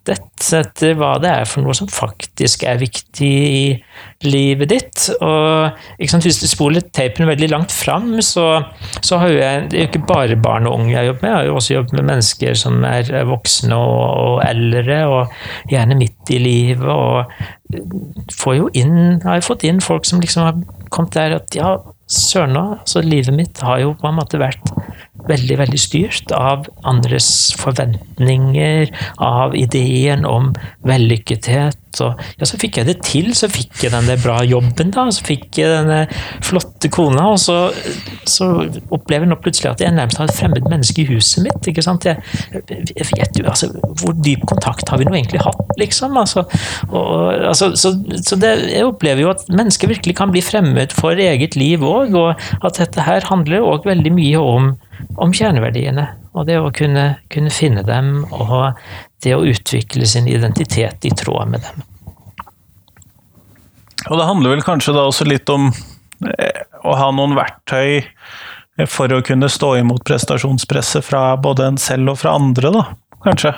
etter 0.56 0.94
hva 0.98 1.12
det 1.20 1.28
er 1.30 1.48
for 1.48 1.62
noe 1.62 1.74
som 1.76 1.90
faktisk 1.92 2.64
er 2.66 2.80
viktig 2.80 3.28
i 3.28 3.66
livet 4.24 4.72
ditt. 4.72 5.04
Og 5.20 5.76
Hvis 6.00 6.40
du 6.40 6.48
spoler 6.48 6.86
teipen 6.96 7.28
veldig 7.28 7.50
langt 7.52 7.74
fram, 7.74 8.16
så, 8.24 8.64
så 9.04 9.20
har 9.20 9.30
jo 9.30 9.38
jeg 9.42 9.68
det 9.70 9.76
er 9.78 9.84
jo 9.84 9.90
ikke 9.90 10.08
bare 10.08 10.40
barn 10.40 10.66
og 10.66 10.80
unge 10.80 10.94
jeg 10.94 11.10
jobber 11.10 11.26
med, 11.26 11.30
jeg 11.30 11.36
har 11.36 11.48
jo 11.50 11.54
også 11.60 11.74
jobbet 11.74 11.96
med 11.98 12.08
mennesker 12.10 12.58
som 12.58 12.84
er 12.88 13.12
voksne 13.28 13.76
og, 13.76 14.02
og 14.24 14.42
eldre, 14.48 15.00
og 15.06 15.70
gjerne 15.70 16.00
midt 16.00 16.34
i 16.34 16.42
livet. 16.42 16.88
og 16.88 17.30
får 18.34 18.56
jo 18.56 18.68
inn, 18.74 19.20
har 19.22 19.38
jo 19.38 19.48
fått 19.52 19.66
inn 19.68 19.84
folk 19.84 20.08
som 20.08 20.22
liksom 20.22 20.46
har 20.48 20.60
kommet 20.90 21.14
der 21.14 21.36
at 21.36 21.54
ja, 21.54 21.76
søren 22.10 22.58
òg. 22.58 22.72
Altså, 22.82 23.02
livet 23.06 23.36
mitt 23.36 23.62
har 23.64 23.80
jo 23.84 23.94
på 23.98 24.08
en 24.10 24.18
måte 24.18 24.40
vært 24.40 24.72
veldig, 25.28 25.58
veldig 25.60 25.80
styrt 25.80 26.32
av 26.36 26.66
andres 26.88 27.28
forventninger, 27.60 28.90
av 29.22 29.56
ideen 29.58 30.26
om 30.28 30.52
vellykkethet. 30.86 31.78
Og 32.00 32.20
ja, 32.38 32.46
så 32.46 32.58
fikk 32.60 32.78
jeg 32.78 32.86
det 32.86 32.96
til, 33.02 33.32
så 33.34 33.48
fikk 33.50 33.82
jeg 33.82 33.92
den 33.92 34.08
bra 34.22 34.38
jobben, 34.46 34.92
da. 34.94 35.08
Så 35.12 35.24
fikk 35.26 35.58
jeg 35.58 35.72
denne 35.72 36.04
flotte 36.46 36.90
kona, 36.92 37.32
og 37.34 37.40
så, 37.42 37.58
så 38.28 38.50
opplever 38.94 39.26
jeg 39.26 39.32
nå 39.32 39.38
plutselig 39.42 39.72
at 39.72 39.82
jeg 39.82 39.96
nærmest 39.96 40.20
har 40.20 40.30
et 40.30 40.38
fremmed 40.38 40.68
menneske 40.70 41.02
i 41.02 41.08
huset 41.10 41.44
mitt. 41.46 41.70
ikke 41.70 41.84
sant? 41.84 42.06
Jeg, 42.06 42.22
jeg 42.70 43.08
vet 43.10 43.40
jo, 43.40 43.46
altså, 43.50 43.70
Hvor 44.00 44.14
dyp 44.22 44.46
kontakt 44.50 44.88
har 44.90 45.00
vi 45.00 45.08
nå 45.08 45.16
egentlig 45.16 45.42
hatt, 45.44 45.74
liksom? 45.80 46.16
Altså, 46.20 46.46
og, 46.90 47.10
altså, 47.50 47.72
så, 47.74 47.94
så 48.22 48.38
det, 48.40 48.54
jeg 48.70 48.86
opplever 48.86 49.24
jo 49.24 49.32
at 49.34 49.44
mennesker 49.50 49.90
virkelig 49.90 50.16
kan 50.20 50.30
bli 50.34 50.44
fremmed 50.44 50.94
for 50.96 51.18
eget 51.18 51.58
liv 51.58 51.82
òg, 51.86 52.14
og 52.14 52.64
at 52.66 52.78
dette 52.78 53.06
her 53.06 53.26
handler 53.30 53.66
òg 53.66 53.88
veldig 53.88 54.14
mye 54.14 54.40
om 54.40 54.72
om 55.16 55.32
kjerneverdiene. 55.34 56.06
Og 56.34 56.46
det 56.46 56.60
å 56.60 56.70
kunne, 56.74 57.16
kunne, 57.32 57.50
finne 57.50 57.82
dem, 57.86 58.24
og 58.30 58.78
det 59.24 59.34
å 59.34 59.44
utvikle 59.46 60.06
sin 60.06 60.28
identitet 60.30 61.06
i 61.06 61.14
tråd 61.16 61.50
med 61.50 61.64
dem. 61.66 61.86
Og 64.08 64.16
det 64.16 64.28
handler 64.28 64.54
vel 64.54 64.64
kanskje 64.64 64.94
da 64.96 65.04
også 65.08 65.26
litt 65.28 65.50
om 65.52 65.68
eh, 65.70 66.62
å 66.86 66.94
ha 66.96 67.10
noen 67.12 67.36
verktøy 67.36 68.00
for 68.88 69.12
å 69.12 69.20
kunne 69.26 69.50
stå 69.52 69.74
imot 69.82 70.06
prestasjonspresset 70.08 71.04
fra 71.04 71.34
både 71.36 71.66
en 71.68 71.80
selv 71.80 72.14
og 72.14 72.20
fra 72.22 72.32
andre, 72.38 72.70
da, 72.72 72.84
kanskje? 73.24 73.52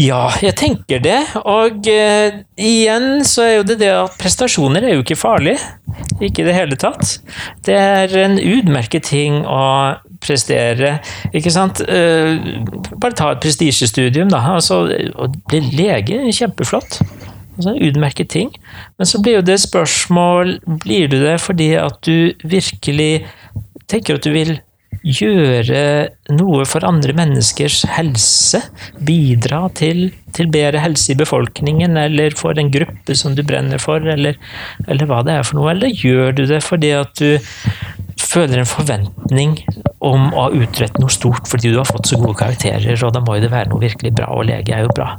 Ja, 0.00 0.26
jeg 0.42 0.56
tenker 0.58 1.02
det. 1.02 1.20
Og 1.46 1.86
eh, 1.90 2.42
igjen 2.58 3.24
så 3.28 3.46
er 3.46 3.52
jo 3.58 3.66
det 3.68 3.78
det 3.80 3.92
at 3.94 4.18
prestasjoner 4.20 4.84
er 4.84 4.96
jo 4.96 5.04
ikke 5.04 5.18
farlig. 5.18 5.56
Ikke 6.18 6.42
i 6.42 6.48
det 6.48 6.56
hele 6.56 6.78
tatt. 6.80 7.18
Det 7.64 7.76
er 7.78 8.16
en 8.24 8.36
utmerket 8.40 9.06
ting 9.12 9.42
å 9.46 9.62
prestere. 10.24 10.96
Ikke 11.36 11.52
sant? 11.54 11.84
Uh, 11.84 12.64
bare 12.96 13.16
ta 13.16 13.30
et 13.34 13.44
prestisjestudium, 13.44 14.32
da. 14.32 14.42
Altså, 14.56 14.84
å 14.88 15.30
bli 15.50 15.62
lege 15.76 16.20
er 16.24 16.34
kjempeflott. 16.34 17.00
Altså, 17.54 17.76
utmerket 17.86 18.32
ting. 18.34 18.52
Men 18.98 19.08
så 19.08 19.20
blir 19.22 19.38
jo 19.38 19.46
det 19.46 19.60
spørsmål 19.62 20.56
Blir 20.82 21.10
du 21.10 21.20
det 21.22 21.38
fordi 21.42 21.74
at 21.78 22.00
du 22.06 22.34
virkelig 22.42 23.26
tenker 23.90 24.18
at 24.18 24.26
du 24.26 24.32
vil 24.34 24.56
gjøre 25.04 25.80
noe 26.32 26.64
for 26.66 26.86
andre 26.88 27.14
menneskers 27.16 27.82
helse? 27.94 28.62
Bidra 29.04 29.66
til, 29.76 30.08
til, 30.34 30.50
bedre 30.52 30.82
helse 30.82 31.12
i 31.12 31.18
befolkningen, 31.20 31.98
eller 32.00 32.34
for 32.38 32.58
en 32.58 32.72
gruppe 32.74 33.16
som 33.18 33.36
du 33.36 33.44
brenner 33.46 33.82
for, 33.82 34.02
eller, 34.02 34.38
eller, 34.88 35.10
hva 35.10 35.22
det 35.26 35.38
er 35.38 35.46
for 35.46 35.60
noe? 35.60 35.74
Eller 35.74 35.92
gjør 35.94 36.34
du 36.34 36.46
det 36.50 36.62
fordi 36.64 36.94
at 36.96 37.14
du 37.20 37.38
føler 38.20 38.62
en 38.62 38.70
forventning 38.70 39.60
om 40.04 40.30
å 40.36 40.48
utrette 40.54 41.00
noe 41.02 41.12
stort 41.12 41.48
fordi 41.50 41.72
du 41.72 41.78
har 41.80 41.88
fått 41.88 42.10
så 42.10 42.18
gode 42.20 42.38
karakterer, 42.40 42.96
og 43.04 43.14
da 43.14 43.22
må 43.24 43.38
jo 43.38 43.46
det 43.46 43.52
være 43.54 43.72
noe 43.72 43.82
virkelig 43.82 44.14
bra, 44.16 44.30
og 44.34 44.48
lege 44.48 44.76
er 44.76 44.86
jo 44.86 44.94
bra. 44.94 45.14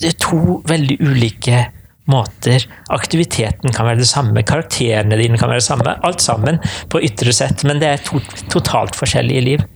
Det 0.00 0.08
er 0.10 0.18
to 0.22 0.60
veldig 0.70 0.98
ulike 1.02 1.68
måter. 2.10 2.64
Aktiviteten 2.92 3.72
kan 3.74 3.86
være 3.86 4.02
det 4.02 4.08
samme, 4.10 4.42
karakterene 4.46 5.18
dine 5.20 5.38
kan 5.40 5.50
være 5.50 5.62
det 5.62 5.66
samme. 5.68 5.96
Alt 6.06 6.24
sammen 6.24 6.60
på 6.90 7.02
ytre 7.06 7.34
sett, 7.36 7.64
men 7.68 7.82
det 7.82 7.90
er 7.90 8.04
to, 8.06 8.20
totalt 8.52 8.98
forskjellige 8.98 9.44
liv. 9.46 9.66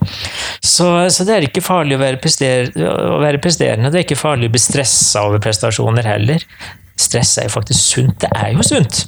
Så, 0.61 0.89
så, 1.15 1.27
det 1.27 1.37
er 1.37 1.49
ikke 1.49 1.65
farlig 1.65 1.99
å 1.99 2.03
være, 2.03 2.21
å 2.91 3.21
være 3.23 3.43
presterende. 3.43 3.93
Det 3.93 4.03
er 4.03 4.09
ikke 4.09 4.21
farlig 4.21 4.51
å 4.51 4.55
bli 4.57 4.63
stressa 4.63 5.27
over 5.29 5.43
prestasjoner 5.45 6.09
heller. 6.09 6.47
Stress 7.01 7.33
er 7.39 7.49
jo 7.49 7.55
faktisk 7.57 7.81
sunt. 7.97 8.21
Det 8.23 8.29
er 8.39 8.53
jo 8.55 8.63
sunt! 8.63 9.01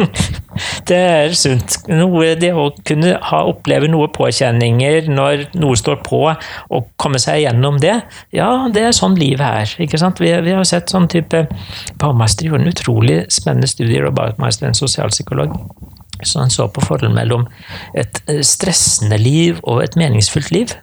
det 0.88 0.96
er 0.96 1.34
sunt. 1.36 1.76
Noe, 1.88 2.34
det 2.40 2.50
å 2.52 2.66
kunne 2.86 3.14
ha, 3.30 3.40
oppleve 3.48 3.88
noe 3.88 4.10
påkjenninger 4.12 5.08
når 5.08 5.46
noe 5.60 5.78
står 5.78 6.00
på, 6.04 6.20
og 6.28 6.90
komme 7.00 7.20
seg 7.22 7.44
gjennom 7.46 7.80
det, 7.80 7.96
ja, 8.36 8.50
det 8.72 8.84
er 8.88 8.96
sånn 8.96 9.16
livet 9.20 9.46
er. 9.46 9.74
ikke 9.86 10.00
sant? 10.00 10.20
Vi, 10.20 10.32
vi 10.44 10.56
har 10.56 10.68
sett 10.68 10.92
sånn 10.92 11.08
type 11.10 11.46
Baumeister 12.00 12.48
gjorde 12.48 12.66
en 12.66 12.74
utrolig 12.74 13.18
spennende 13.32 13.70
studie, 13.70 14.02
og 14.04 14.16
Baumeister 14.18 14.68
en 14.68 14.76
sosialpsykolog. 14.76 15.56
Så 16.20 16.42
han 16.42 16.52
så 16.52 16.68
på 16.68 16.84
forholdet 16.84 17.16
mellom 17.16 17.46
et 17.96 18.20
eh, 18.28 18.44
stressende 18.44 19.16
liv 19.20 19.60
og 19.62 19.80
et 19.84 19.96
meningsfullt 19.96 20.52
liv. 20.52 20.76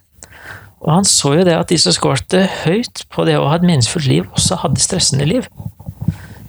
Og 0.82 0.94
han 0.94 1.06
så 1.10 1.34
jo 1.38 1.46
det 1.46 1.56
at 1.58 1.70
de 1.70 1.78
som 1.82 1.94
skårte 1.94 2.44
høyt 2.64 3.06
på 3.14 3.26
det 3.30 3.38
å 3.38 3.48
ha 3.50 3.58
et 3.58 3.66
meningsfullt 3.66 4.10
liv, 4.10 4.26
også 4.38 4.62
hadde 4.64 4.82
stressende 4.82 5.26
liv. 5.30 5.46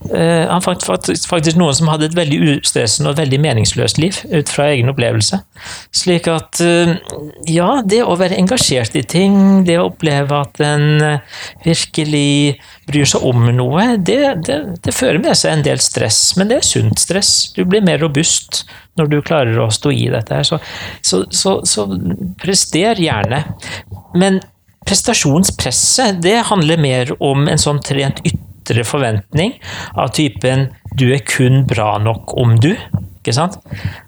Uh, 0.09 0.47
han 0.49 0.63
fant 0.65 0.85
faktisk, 0.85 1.59
noen 1.59 1.77
som 1.77 1.91
hadde 1.91 2.07
et 2.09 2.17
veldig 2.17 2.39
ustressende 2.57 3.13
og 3.13 3.19
veldig 3.19 3.41
meningsløst 3.45 4.01
liv, 4.01 4.17
ut 4.33 4.49
fra 4.49 4.71
egen 4.73 4.89
opplevelse. 4.93 5.41
Slik 5.95 6.29
at 6.33 6.61
uh, 6.65 6.95
ja, 7.49 7.69
det 7.85 8.01
å 8.05 8.17
være 8.19 8.39
engasjert 8.41 8.97
i 8.97 9.05
ting, 9.05 9.67
det 9.69 9.79
å 9.81 9.89
oppleve 9.91 10.41
at 10.41 10.63
en 10.65 10.87
uh, 11.05 11.39
virkelig 11.67 12.59
bryr 12.89 13.09
seg 13.09 13.29
om 13.29 13.51
noe, 13.53 13.87
det, 14.01 14.21
det, 14.49 14.59
det, 14.85 14.97
fører 14.97 15.21
med 15.23 15.37
seg 15.37 15.59
en 15.59 15.67
del 15.67 15.83
stress, 15.83 16.23
men 16.39 16.49
det 16.49 16.63
er 16.63 16.69
sunt 16.71 17.05
stress. 17.05 17.33
Du 17.57 17.65
blir 17.69 17.85
mer 17.85 18.01
robust 18.01 18.65
når 18.99 19.13
du 19.13 19.21
klarer 19.23 19.61
å 19.61 19.71
stå 19.73 19.93
i 19.95 20.09
dette 20.13 20.41
her. 20.41 20.47
Så, 20.47 20.61
så, 21.05 21.25
så, 21.31 21.59
så 21.69 21.87
prester 22.41 22.99
gjerne. 22.99 23.45
Men 24.17 24.41
prestasjonspresset, 24.89 26.23
det 26.25 26.39
handler 26.49 26.81
mer 26.81 27.13
om 27.21 27.49
en 27.51 27.61
sånn 27.61 27.83
trent 27.85 28.25
ytre 28.25 28.48
ytre 28.69 28.85
forventning 28.85 29.57
av 29.97 30.13
typen 30.17 30.69
'du 30.95 31.13
er 31.15 31.25
kun 31.25 31.65
bra 31.67 31.99
nok 31.99 32.37
om 32.37 32.57
du'. 32.61 32.77
Ikke 33.19 33.35
sant? 33.35 33.59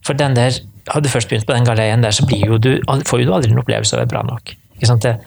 For 0.07 0.15
den 0.15 0.37
der, 0.37 0.53
har 0.89 1.01
du 1.01 1.09
først 1.09 1.29
begynt 1.29 1.47
på 1.47 1.57
den 1.57 1.65
galeien 1.65 2.03
der, 2.03 2.11
så 2.11 2.25
jo 2.29 2.59
du, 2.59 2.79
får 3.05 3.19
du 3.19 3.33
aldri 3.33 3.53
en 3.53 3.61
opplevelse 3.61 3.95
av 3.95 4.01
å 4.01 4.03
være 4.05 4.13
bra 4.13 4.23
nok. 4.23 4.55
Ikke 4.77 4.87
sant? 4.87 5.03
Det, 5.03 5.19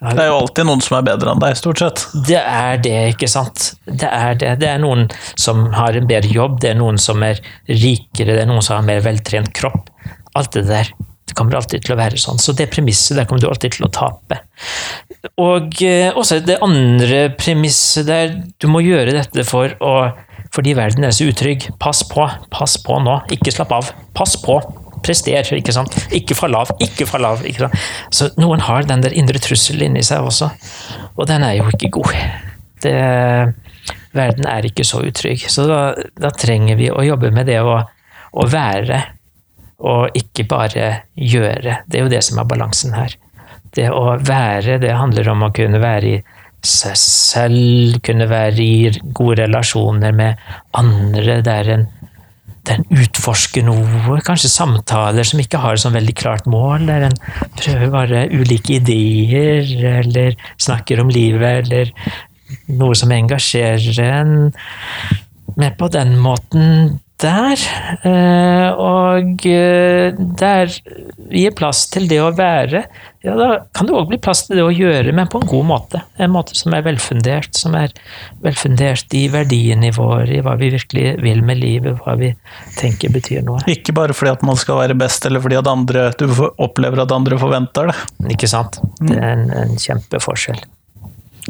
det 0.00 0.22
er 0.22 0.30
jo 0.30 0.38
alltid 0.38 0.68
noen 0.68 0.82
som 0.84 0.98
er 0.98 1.06
bedre 1.08 1.32
enn 1.32 1.42
deg, 1.42 1.56
stort 1.58 1.80
sett. 1.82 2.04
Det 2.28 2.38
er 2.40 2.80
det, 2.84 2.96
ikke 3.14 3.28
sant. 3.28 3.72
Det 3.86 4.08
er 4.08 4.38
det. 4.38 4.54
Det 4.62 4.68
er 4.70 4.80
noen 4.82 5.08
som 5.34 5.66
har 5.74 5.96
en 5.96 6.08
bedre 6.10 6.30
jobb, 6.30 6.60
det 6.62 6.74
er 6.74 6.78
noen 6.78 7.00
som 7.00 7.22
er 7.26 7.40
rikere, 7.68 8.36
det 8.36 8.44
er 8.44 8.50
noen 8.50 8.62
som 8.62 8.76
har 8.76 8.84
en 8.84 8.90
mer 8.92 9.02
veltrent 9.04 9.52
kropp. 9.56 9.90
Alt 10.38 10.54
det 10.54 10.68
der. 10.70 10.92
Det 11.30 11.36
kommer 11.38 11.58
alltid 11.58 11.86
til 11.86 11.94
å 11.94 12.00
være 12.00 12.18
sånn. 12.20 12.40
Så 12.42 12.54
det 12.58 12.70
premisset 12.72 13.18
der 13.18 13.28
kommer 13.28 13.42
du 13.42 13.48
alltid 13.50 13.76
til 13.76 13.86
å 13.86 13.92
tape. 13.94 14.40
Og 15.40 15.78
eh, 15.86 16.10
også 16.10 16.40
det 16.42 16.58
andre 16.64 17.26
premisset 17.36 18.06
der 18.08 18.32
Du 18.60 18.70
må 18.72 18.80
gjøre 18.82 19.12
dette 19.18 19.44
for 19.48 19.76
å 19.84 19.94
fordi 20.50 20.72
verden 20.74 21.04
er 21.06 21.12
så 21.14 21.28
utrygg. 21.30 21.68
Pass 21.78 22.00
på. 22.10 22.24
Pass 22.50 22.72
på 22.82 22.96
nå. 23.04 23.20
Ikke 23.30 23.52
slapp 23.54 23.70
av. 23.76 23.92
Pass 24.18 24.32
på. 24.42 24.56
Prester, 25.06 25.46
ikke 25.56 25.74
sant. 25.74 25.94
Ikke 26.10 26.34
fall 26.34 26.56
av. 26.58 26.72
Ikke 26.82 27.06
fall 27.06 27.28
av. 27.28 27.44
Ikke 27.46 27.70
Så 28.10 28.32
noen 28.40 28.64
har 28.66 28.88
den 28.88 29.04
der 29.04 29.14
indre 29.14 29.38
trusselen 29.38 29.86
inni 29.86 30.02
seg 30.06 30.26
også. 30.26 30.50
Og 31.14 31.28
den 31.30 31.46
er 31.46 31.60
jo 31.60 31.68
ikke 31.70 31.92
god. 32.00 32.18
Det, 32.82 32.96
verden 34.16 34.48
er 34.50 34.66
ikke 34.66 34.86
så 34.86 35.02
utrygg. 35.06 35.46
Så 35.50 35.66
da, 35.70 35.80
da 36.18 36.32
trenger 36.34 36.78
vi 36.80 36.90
å 36.90 37.04
jobbe 37.06 37.32
med 37.34 37.48
det 37.50 37.60
å, 37.62 37.78
å, 38.32 38.46
være, 38.50 39.00
og 39.80 40.16
ikke 40.16 40.44
bare 40.50 40.90
gjøre. 41.16 41.80
Det 41.88 41.98
er 41.98 42.04
jo 42.04 42.12
det 42.12 42.22
som 42.26 42.40
er 42.40 42.48
balansen 42.48 42.94
her. 42.96 43.16
Det 43.76 43.88
å 43.94 44.18
være, 44.18 44.80
det 44.82 44.92
handler 44.96 45.30
om 45.32 45.46
å 45.46 45.54
kunne 45.54 45.80
være 45.82 46.12
i 46.16 46.20
seg 46.66 46.96
selv, 47.00 47.96
kunne 48.04 48.28
være 48.28 48.60
i 48.60 48.90
gode 49.16 49.40
relasjoner 49.44 50.12
med 50.16 50.40
andre. 50.76 51.38
Det 51.46 51.54
er 51.54 51.72
en, 51.76 51.86
er 52.70 52.82
utforsker 52.92 53.64
noe, 53.66 54.18
kanskje 54.26 54.52
samtaler 54.52 55.26
som 55.26 55.40
ikke 55.40 55.62
har 55.62 55.78
et 55.78 55.84
sånn 55.84 55.96
veldig 55.96 56.16
klart 56.18 56.50
mål. 56.50 56.84
Der 56.90 57.08
en 57.08 57.20
prøver 57.56 57.94
bare 57.94 58.26
ulike 58.34 58.76
ideer, 58.76 59.70
eller 60.02 60.36
snakker 60.60 61.00
om 61.02 61.12
livet, 61.12 61.64
eller 61.64 61.94
noe 62.68 62.98
som 62.98 63.12
engasjerer 63.14 64.02
en. 64.10 64.34
Men 65.56 65.78
på 65.78 65.88
den 65.94 66.18
måten 66.20 66.98
der. 67.22 67.62
Eh, 68.06 68.80
og 68.80 69.46
eh, 69.48 70.16
der 70.40 70.72
gir 71.30 71.54
plass 71.56 71.84
til 71.92 72.08
det 72.10 72.20
å 72.22 72.32
være. 72.36 72.84
Ja, 73.24 73.34
da 73.36 73.48
kan 73.76 73.88
det 73.88 73.94
òg 73.98 74.08
bli 74.08 74.18
plass 74.22 74.46
til 74.46 74.56
det 74.56 74.64
å 74.64 74.72
gjøre, 74.72 75.12
men 75.16 75.28
på 75.30 75.42
en 75.42 75.48
god 75.50 75.66
måte. 75.68 76.00
En 76.20 76.32
måte 76.32 76.56
som 76.56 76.72
er 76.76 76.86
velfundert, 76.86 77.52
som 77.56 77.76
er 77.76 77.92
velfundert 78.44 79.12
i 79.16 79.26
verdinivåer, 79.32 80.32
i 80.38 80.40
hva 80.46 80.56
vi 80.60 80.72
virkelig 80.72 81.18
vil 81.20 81.44
med 81.44 81.60
livet, 81.60 82.00
hva 82.04 82.16
vi 82.20 82.32
tenker 82.78 83.12
betyr 83.12 83.44
noe. 83.46 83.60
Ikke 83.70 83.94
bare 83.96 84.16
fordi 84.16 84.34
at 84.38 84.44
man 84.46 84.58
skal 84.60 84.80
være 84.80 84.98
best, 84.98 85.28
eller 85.28 85.44
fordi 85.44 85.60
at 85.60 85.70
andre, 85.70 86.08
du 86.16 86.26
opplever 86.56 87.04
at 87.04 87.12
andre 87.14 87.40
forventer 87.40 87.92
det. 87.92 87.98
Ikke 88.36 88.48
sant. 88.50 88.80
Det 89.04 89.16
er 89.20 89.34
en, 89.36 89.48
en 89.66 89.76
kjempeforskjell. 89.80 90.64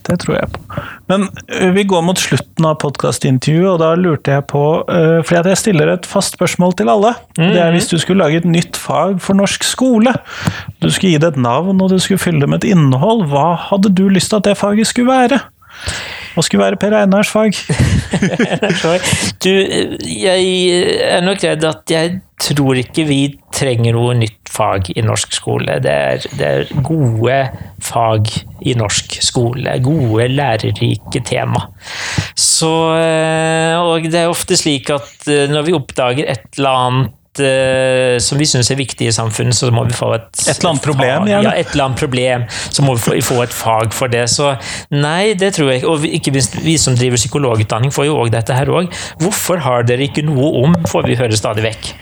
Det 0.07 0.17
tror 0.23 0.37
jeg 0.39 0.51
på. 0.55 0.83
Men 1.11 1.29
uh, 1.53 1.71
vi 1.77 1.85
går 1.89 2.05
mot 2.07 2.21
slutten 2.21 2.69
av 2.69 2.79
podkastintervjuet, 2.83 3.69
og 3.75 3.81
da 3.83 3.93
lurte 3.99 4.37
jeg 4.37 4.47
på 4.51 4.65
for 4.81 5.27
Fordi 5.27 5.53
jeg 5.53 5.59
stiller 5.59 5.89
et 5.93 6.07
fast 6.09 6.37
spørsmål 6.37 6.75
til 6.79 6.91
alle. 6.93 7.15
Mm. 7.39 7.45
Det 7.51 7.61
er 7.61 7.71
mhm. 7.71 7.77
hvis 7.77 7.89
du 7.91 7.97
skulle 7.99 8.25
lage 8.25 8.41
et 8.43 8.49
nytt 8.49 8.79
fag 8.79 9.21
for 9.23 9.39
norsk 9.39 9.65
skole. 9.67 10.13
Du 10.83 10.91
skulle 10.91 11.15
gi 11.15 11.23
det 11.23 11.35
et 11.35 11.41
navn, 11.41 11.81
og 11.81 11.91
du 11.91 11.99
skulle 11.99 12.21
fylle 12.23 12.43
det 12.43 12.49
med 12.51 12.65
et 12.65 12.71
innhold. 12.75 13.27
Hva 13.31 13.55
hadde 13.71 13.93
du 13.95 14.09
lyst 14.09 14.33
til 14.33 14.41
at 14.41 14.49
det 14.51 14.59
faget 14.61 14.91
skulle 14.91 15.11
være? 15.11 15.41
Hva 16.35 16.45
skulle 16.47 16.63
være 16.63 16.79
Per 16.81 16.95
Einars 16.95 17.31
fag? 17.33 17.57
du, 19.45 19.51
jeg 20.07 20.51
er 21.11 21.25
nok 21.25 21.43
redd 21.43 21.67
at 21.67 21.95
jeg 21.95 22.21
tror 22.41 22.79
ikke 22.81 23.05
vi 23.09 23.21
trenger 23.55 23.97
noe 23.97 24.15
nytt 24.19 24.51
fag 24.51 24.91
i 24.95 25.05
norsk 25.05 25.35
skole. 25.37 25.79
Det 25.85 25.93
er, 25.93 26.27
det 26.39 26.49
er, 26.49 26.73
gode 26.87 27.37
fag 27.85 28.31
i 28.67 28.75
norsk 28.79 29.19
skole. 29.25 29.77
Gode, 29.85 30.29
lærerike 30.33 31.23
tema. 31.27 31.67
Så, 32.35 32.73
eh, 32.97 33.77
og 33.79 34.09
det 34.11 34.25
er 34.25 34.33
ofte 34.33 34.59
slik 34.59 34.91
at 34.95 35.29
eh, 35.31 35.47
når 35.53 35.69
vi 35.69 35.77
oppdager 35.77 36.31
et 36.33 36.47
eller 36.59 36.85
annet 36.85 37.17
uh, 37.39 38.17
som 38.23 38.41
vi 38.41 38.49
syns 38.49 38.71
er 38.73 38.79
viktig 38.81 39.07
i 39.07 39.15
samfunnet, 39.15 39.55
så 39.55 39.71
må 39.75 39.85
vi 39.87 39.95
få 39.95 40.11
et 40.17 40.27
Et 40.41 40.51
eller 40.57 40.73
annet 40.73 40.85
problem, 40.85 41.29
igjen. 41.29 41.47
Ja, 41.47 41.53
et 41.55 41.71
eller 41.75 41.87
annet 41.87 42.03
problem. 42.03 42.47
Så 42.51 42.83
må 42.83 42.97
vi 42.97 43.05
få, 43.05 43.15
få, 43.29 43.39
et 43.45 43.55
fag 43.55 43.95
for 43.95 44.11
det. 44.11 44.25
Så 44.33 44.55
nei, 44.91 45.35
det 45.39 45.55
tror 45.57 45.71
jeg 45.71 45.83
ikke. 45.83 45.93
Og 45.93 46.07
ikke 46.09 46.35
minst 46.35 46.59
vi 46.65 46.77
som 46.81 46.99
driver 46.99 47.21
psykologutdanning, 47.21 47.95
får 47.95 48.09
jo 48.09 48.19
òg 48.25 48.33
dette 48.35 48.57
her 48.57 48.73
òg. 48.73 48.91
Hvorfor 49.23 49.63
har 49.63 49.87
dere 49.87 50.09
ikke 50.09 50.25
noe 50.27 50.51
om, 50.65 50.75
får 50.91 51.07
vi 51.07 51.19
høre 51.21 51.39
stadig 51.39 51.65
vekk. 51.69 51.93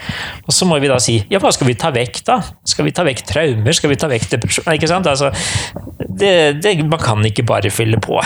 Og 0.46 0.56
så 0.56 0.68
må 0.68 0.80
vi 0.80 0.90
da 0.90 0.98
si 1.02 1.18
ja, 1.28 1.42
hva 1.42 1.52
skal 1.54 1.68
vi 1.68 1.76
ta 1.78 1.92
vekk, 1.94 2.22
da? 2.28 2.40
Skal 2.68 2.88
vi 2.88 2.94
ta 2.96 3.04
vekk 3.06 3.24
traumer? 3.28 3.76
Skal 3.76 3.92
vi 3.92 4.00
ta 4.00 4.10
vekk 4.10 4.30
depresjon? 4.32 4.68
Ikke 4.72 4.90
sant? 4.90 5.08
Altså, 5.10 5.32
det, 6.18 6.62
det, 6.62 6.74
man 6.88 7.00
kan 7.02 7.24
ikke 7.26 7.44
bare 7.46 7.70
fylle 7.74 8.00
på. 8.02 8.20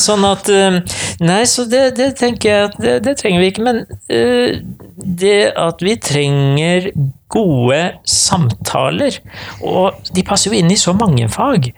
Sånn 0.00 0.24
at 0.28 0.48
eh, 0.52 0.80
Nei, 1.24 1.42
så 1.50 1.64
det, 1.70 1.96
det 1.98 2.12
tenker 2.18 2.48
jeg 2.48 2.68
at 2.70 2.76
det, 2.82 2.94
det, 3.06 3.16
trenger 3.20 3.42
vi 3.42 3.50
ikke. 3.52 3.64
Men 3.66 3.82
uh, 3.88 4.58
det 4.98 5.52
at 5.58 5.82
vi 5.84 5.94
trenger 6.02 6.37
gode 7.28 7.80
samtaler, 8.08 9.18
og 9.60 9.98
de 10.16 10.24
passer 10.26 10.50
jo 10.50 10.58
inn 10.58 10.72
i 10.72 10.80
så 10.80 10.94
mange 10.96 11.28
fag, 11.32 11.70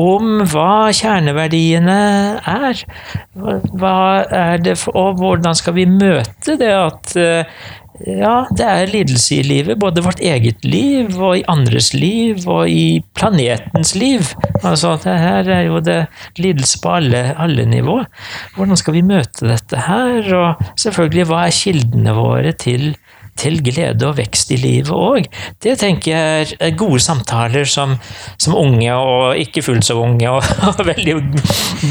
om 0.00 0.42
hva 0.48 0.88
kjerneverdiene 0.96 2.00
er. 2.40 2.84
Hva 3.34 3.96
er 4.24 4.64
det 4.64 4.78
for, 4.80 4.96
og 4.96 5.20
hvordan 5.20 5.56
skal 5.58 5.76
vi 5.76 5.88
møte 5.90 6.56
det 6.60 6.72
at 6.72 7.16
uh, 7.20 7.64
ja, 8.02 8.42
det 8.50 8.64
er 8.66 8.90
lidelse 8.90 9.36
i 9.36 9.44
livet. 9.46 9.78
Både 9.78 10.02
vårt 10.02 10.18
eget 10.18 10.64
liv 10.66 11.14
og 11.14 11.38
i 11.38 11.44
andres 11.50 11.92
liv 11.94 12.42
og 12.50 12.66
i 12.70 12.98
planetens 13.14 13.94
liv. 13.94 14.32
Altså, 14.64 14.96
det 15.04 15.14
her 15.22 15.50
er 15.60 15.62
jo 15.68 15.78
det 15.84 16.00
lidelse 16.42 16.80
på 16.82 16.96
alle, 16.98 17.22
alle 17.38 17.66
nivå. 17.70 18.00
Hvordan 18.56 18.80
skal 18.80 18.98
vi 18.98 19.04
møte 19.06 19.46
dette 19.46 19.86
her? 19.86 20.26
Og 20.34 20.64
selvfølgelig, 20.80 21.28
hva 21.30 21.44
er 21.46 21.54
kildene 21.54 22.16
våre 22.18 22.52
til 22.58 22.96
til 23.38 23.58
glede 23.64 24.06
og 24.06 24.18
vekst 24.18 24.52
i 24.54 24.58
livet 24.60 24.92
òg. 24.94 25.26
Det 25.62 25.76
tenker 25.80 26.12
jeg 26.14 26.56
er 26.62 26.76
gode 26.78 27.00
samtaler 27.02 27.66
som, 27.68 27.96
som 28.38 28.56
unge, 28.58 28.90
og 28.94 29.38
ikke 29.40 29.64
fullt 29.66 29.86
så 29.88 29.96
unge, 30.00 30.30
og, 30.30 30.44
og 30.70 30.82
veldig 30.86 31.16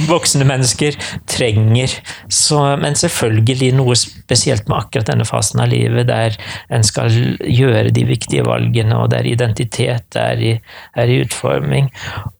voksne 0.10 0.48
mennesker 0.48 0.98
trenger. 1.30 1.92
Så, 2.32 2.62
men 2.80 2.98
selvfølgelig 3.00 3.74
noe 3.78 3.98
spesielt 4.00 4.70
med 4.70 4.80
akkurat 4.80 5.12
denne 5.12 5.28
fasen 5.28 5.64
av 5.64 5.72
livet, 5.74 6.08
der 6.10 6.38
en 6.74 6.86
skal 6.88 7.12
gjøre 7.44 7.92
de 7.96 8.06
viktige 8.08 8.46
valgene, 8.48 8.96
og 8.98 9.12
der 9.14 9.28
identitet 9.28 10.20
er 10.20 10.40
i, 10.40 10.54
er 10.96 11.12
i 11.12 11.20
utforming. 11.26 11.92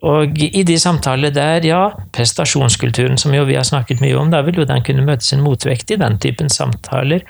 Og 0.08 0.40
i 0.40 0.64
de 0.68 0.80
samtalene 0.80 1.34
der, 1.34 1.66
ja, 1.68 1.84
prestasjonskulturen 2.16 3.20
som 3.20 3.36
jo 3.36 3.44
vi 3.48 3.58
har 3.60 3.68
snakket 3.68 4.02
mye 4.04 4.18
om, 4.20 4.32
da 4.34 4.44
vil 4.46 4.62
jo 4.62 4.70
den 4.70 4.84
kunne 4.86 5.06
møte 5.06 5.26
sin 5.28 5.44
motvekt 5.44 5.92
i 5.94 6.00
den 6.00 6.18
typen 6.24 6.52
samtaler. 6.52 7.24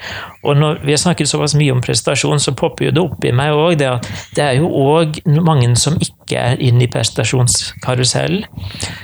Og 0.43 0.57
når 0.59 0.83
vi 0.83 0.93
har 0.93 1.01
snakket 1.01 1.29
såpass 1.31 1.55
mye 1.57 1.62
om 1.71 1.81
prestasjon, 1.83 2.41
så 2.41 2.55
popper 2.57 2.89
jo 2.89 2.93
det 2.95 3.03
opp 3.03 3.27
i 3.27 3.33
meg 3.35 3.55
òg 3.55 3.77
det 3.81 3.89
at 3.89 4.07
det 4.37 4.45
er 4.45 4.57
jo 4.59 4.69
òg 4.69 5.21
mange 5.43 5.69
som 5.79 5.99
ikke 6.01 6.39
er 6.39 6.63
inne 6.63 6.85
i 6.85 6.91
prestasjonskarusellen. 6.91 8.47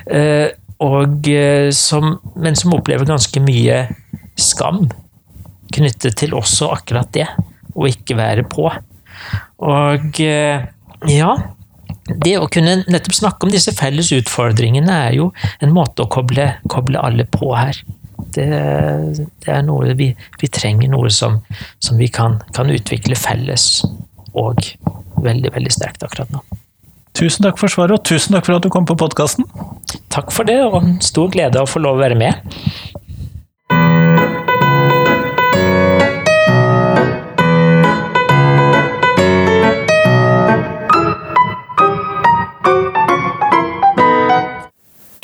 Eh, 0.09 0.49
eh, 0.49 1.69
som, 1.75 2.17
men 2.35 2.57
som 2.59 2.75
opplever 2.77 3.09
ganske 3.09 3.43
mye 3.43 3.83
skam 4.39 4.87
knyttet 5.75 6.17
til 6.19 6.35
også 6.37 6.71
akkurat 6.73 7.11
det. 7.15 7.27
Å 7.75 7.87
ikke 7.87 8.17
være 8.19 8.47
på. 8.49 8.67
Og 9.69 10.21
eh, 10.25 10.67
ja 11.07 11.31
det 12.09 12.39
å 12.39 12.47
kunne 12.49 12.79
nettopp 12.89 13.13
snakke 13.13 13.45
om 13.45 13.51
disse 13.53 13.69
felles 13.77 14.09
utfordringene 14.15 14.95
er 15.09 15.17
jo 15.19 15.29
en 15.61 15.73
måte 15.75 16.01
å 16.01 16.09
koble, 16.09 16.47
koble 16.71 16.97
alle 17.05 17.27
på 17.29 17.51
her 17.53 17.77
det, 18.35 18.47
det 19.43 19.53
er 19.53 19.65
noe 19.67 19.93
vi, 19.99 20.11
vi, 20.41 20.51
trenger 20.53 20.91
noe 20.91 21.11
som, 21.13 21.39
som 21.83 21.99
vi 21.99 22.09
kan, 22.13 22.39
kan, 22.55 22.71
utvikle 22.71 23.17
felles 23.19 23.83
og 24.37 24.61
veldig, 25.23 25.53
veldig 25.55 25.73
sterkt 25.73 26.05
akkurat 26.05 26.31
nå. 26.33 26.43
Tusen 27.17 27.43
takk 27.43 27.57
for 27.59 27.71
svaret, 27.71 27.97
og 27.97 28.05
tusen 28.07 28.35
takk 28.35 28.45
for 28.47 28.59
at 28.59 28.63
du 28.63 28.69
kom 28.71 28.85
på 28.87 28.95
podkasten. 28.99 29.47
Takk 30.13 30.31
for 30.31 30.47
det, 30.47 30.59
og 30.63 30.85
stor 31.03 31.31
glede 31.33 31.59
å 31.59 31.67
få 31.67 31.81
lov 31.83 31.97
å 31.97 32.03
være 32.03 32.17
med. 32.19 32.53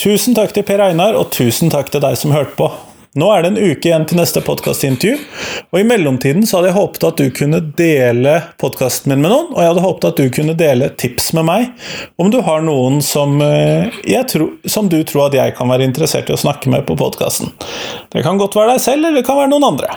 Tusen 0.05 0.35
takk 0.37 0.51
til 0.53 0.61
Per 0.61 0.83
Einar, 0.85 1.15
og 1.17 1.31
tusen 1.33 1.71
takk 1.73 1.87
til 1.89 2.03
deg 2.03 2.13
som 2.19 2.29
hørte 2.29 2.53
på. 2.59 2.67
Nå 3.17 3.25
er 3.33 3.41
det 3.41 3.49
en 3.49 3.71
uke 3.71 3.87
igjen 3.87 4.03
til 4.05 4.19
neste 4.19 4.43
podkastintervju, 4.45 5.15
og 5.73 5.79
i 5.79 5.85
mellomtiden 5.87 6.45
så 6.45 6.59
hadde 6.59 6.69
jeg 6.69 6.75
håpet 6.75 7.07
at 7.07 7.21
du 7.23 7.31
kunne 7.33 7.61
dele 7.79 8.35
podkasten 8.61 9.09
min 9.09 9.23
med 9.23 9.33
noen, 9.33 9.47
og 9.55 9.63
jeg 9.63 9.71
hadde 9.71 9.85
håpet 9.87 10.07
at 10.11 10.19
du 10.21 10.29
kunne 10.35 10.55
dele 10.59 10.91
tips 11.01 11.31
med 11.33 11.47
meg 11.47 11.87
om 12.21 12.29
du 12.29 12.37
har 12.45 12.61
noen 12.61 13.01
som, 13.01 13.33
eh, 13.41 13.89
tror, 14.29 14.51
som 14.69 14.91
du 14.91 14.99
tror 15.09 15.31
at 15.31 15.39
jeg 15.39 15.55
kan 15.57 15.73
være 15.73 15.87
interessert 15.89 16.29
i 16.29 16.37
å 16.37 16.43
snakke 16.43 16.69
med 16.69 16.85
på 16.85 16.99
podkasten. 17.01 17.55
Det 18.13 18.21
kan 18.21 18.37
godt 18.37 18.53
være 18.53 18.75
deg 18.75 18.85
selv, 18.85 19.07
eller 19.07 19.23
det 19.23 19.25
kan 19.25 19.41
være 19.41 19.55
noen 19.55 19.71
andre. 19.71 19.89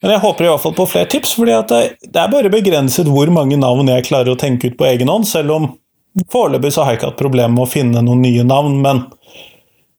Men 0.00 0.16
jeg 0.16 0.24
håper 0.24 0.44
i 0.44 0.48
hvert 0.48 0.64
fall 0.64 0.78
på 0.80 0.88
flere 0.88 1.12
tips, 1.12 1.36
fordi 1.36 1.60
det 2.08 2.16
er 2.24 2.32
bare 2.32 2.48
begrenset 2.48 3.04
hvor 3.04 3.28
mange 3.28 3.60
navn 3.60 3.92
jeg 3.92 4.08
klarer 4.08 4.32
å 4.32 4.40
tenke 4.40 4.72
ut 4.72 4.80
på 4.80 4.88
egen 4.88 5.12
hånd, 5.12 5.28
selv 5.28 5.58
om 5.60 5.74
Foreløpig 6.32 6.72
så 6.74 6.84
har 6.84 6.92
jeg 6.92 7.00
ikke 7.00 7.12
hatt 7.12 7.20
problemer 7.20 7.54
med 7.54 7.64
å 7.64 7.70
finne 7.70 8.02
noen 8.04 8.20
nye 8.24 8.44
navn, 8.44 8.80
men 8.84 9.04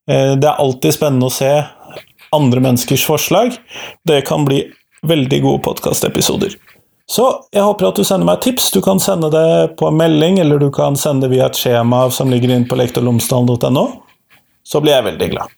eh, 0.09 0.35
det 0.37 0.49
er 0.49 0.61
alltid 0.61 0.95
spennende 0.95 1.29
å 1.29 1.33
se 1.33 1.51
andre 2.33 2.61
menneskers 2.63 3.05
forslag. 3.09 3.57
Det 4.05 4.21
kan 4.27 4.45
bli 4.45 4.63
veldig 5.07 5.41
gode 5.43 5.63
podkastepisoder. 5.65 6.55
Så 7.09 7.25
jeg 7.51 7.65
håper 7.65 7.89
at 7.89 7.99
du 7.99 8.05
sender 8.07 8.27
meg 8.29 8.41
tips. 8.45 8.71
Du 8.71 8.79
kan 8.81 9.01
sende 9.03 9.29
det 9.33 9.75
på 9.79 9.89
en 9.89 9.99
melding, 9.99 10.39
eller 10.39 10.61
du 10.61 10.69
kan 10.73 10.95
sende 10.97 11.27
det 11.27 11.35
via 11.35 11.49
et 11.49 11.59
skjema 11.59 12.05
som 12.13 12.31
ligger 12.31 12.53
inne 12.53 12.69
på 12.69 12.79
lektorlomsdalen.no. 12.79 13.85
Så 14.63 14.81
blir 14.81 14.95
jeg 14.95 15.09
veldig 15.09 15.29
glad. 15.33 15.51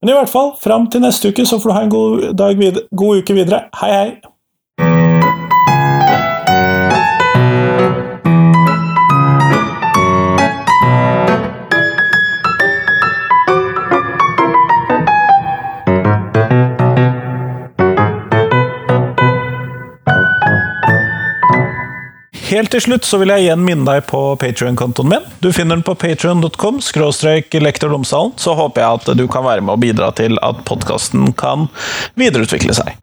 Men 0.00 0.10
i 0.10 0.16
hvert 0.16 0.32
fall, 0.32 0.54
fram 0.58 0.88
til 0.90 1.04
neste 1.04 1.30
uke 1.30 1.44
så 1.46 1.60
får 1.62 1.70
du 1.70 1.76
ha 1.76 1.82
en 1.84 1.92
god, 1.92 2.28
dag 2.38 2.62
god 2.90 3.22
uke 3.22 3.36
videre. 3.36 3.66
Hei, 3.82 3.92
hei! 3.92 4.31
Helt 22.52 22.72
til 22.74 22.82
slutt 22.84 23.06
så 23.08 23.18
vil 23.20 23.32
jeg 23.32 23.46
igjen 23.46 23.64
minne 23.64 23.86
deg 23.88 24.06
på 24.10 24.20
Patrion-kontoen 24.40 25.10
min. 25.12 25.28
Du 25.44 25.50
finner 25.52 25.78
den 25.78 25.86
på 25.86 25.94
patrion.com 25.98 26.80
skråstrek 26.84 27.54
Så 28.36 28.56
håper 28.58 28.82
jeg 28.82 29.00
at 29.00 29.16
du 29.18 29.26
kan 29.28 29.46
være 29.46 29.64
med 29.64 29.76
og 29.76 29.84
bidra 29.84 30.12
til 30.16 30.38
at 30.42 30.64
podkasten 30.68 31.32
kan 31.32 31.68
videreutvikle 32.20 32.76
seg. 32.76 32.96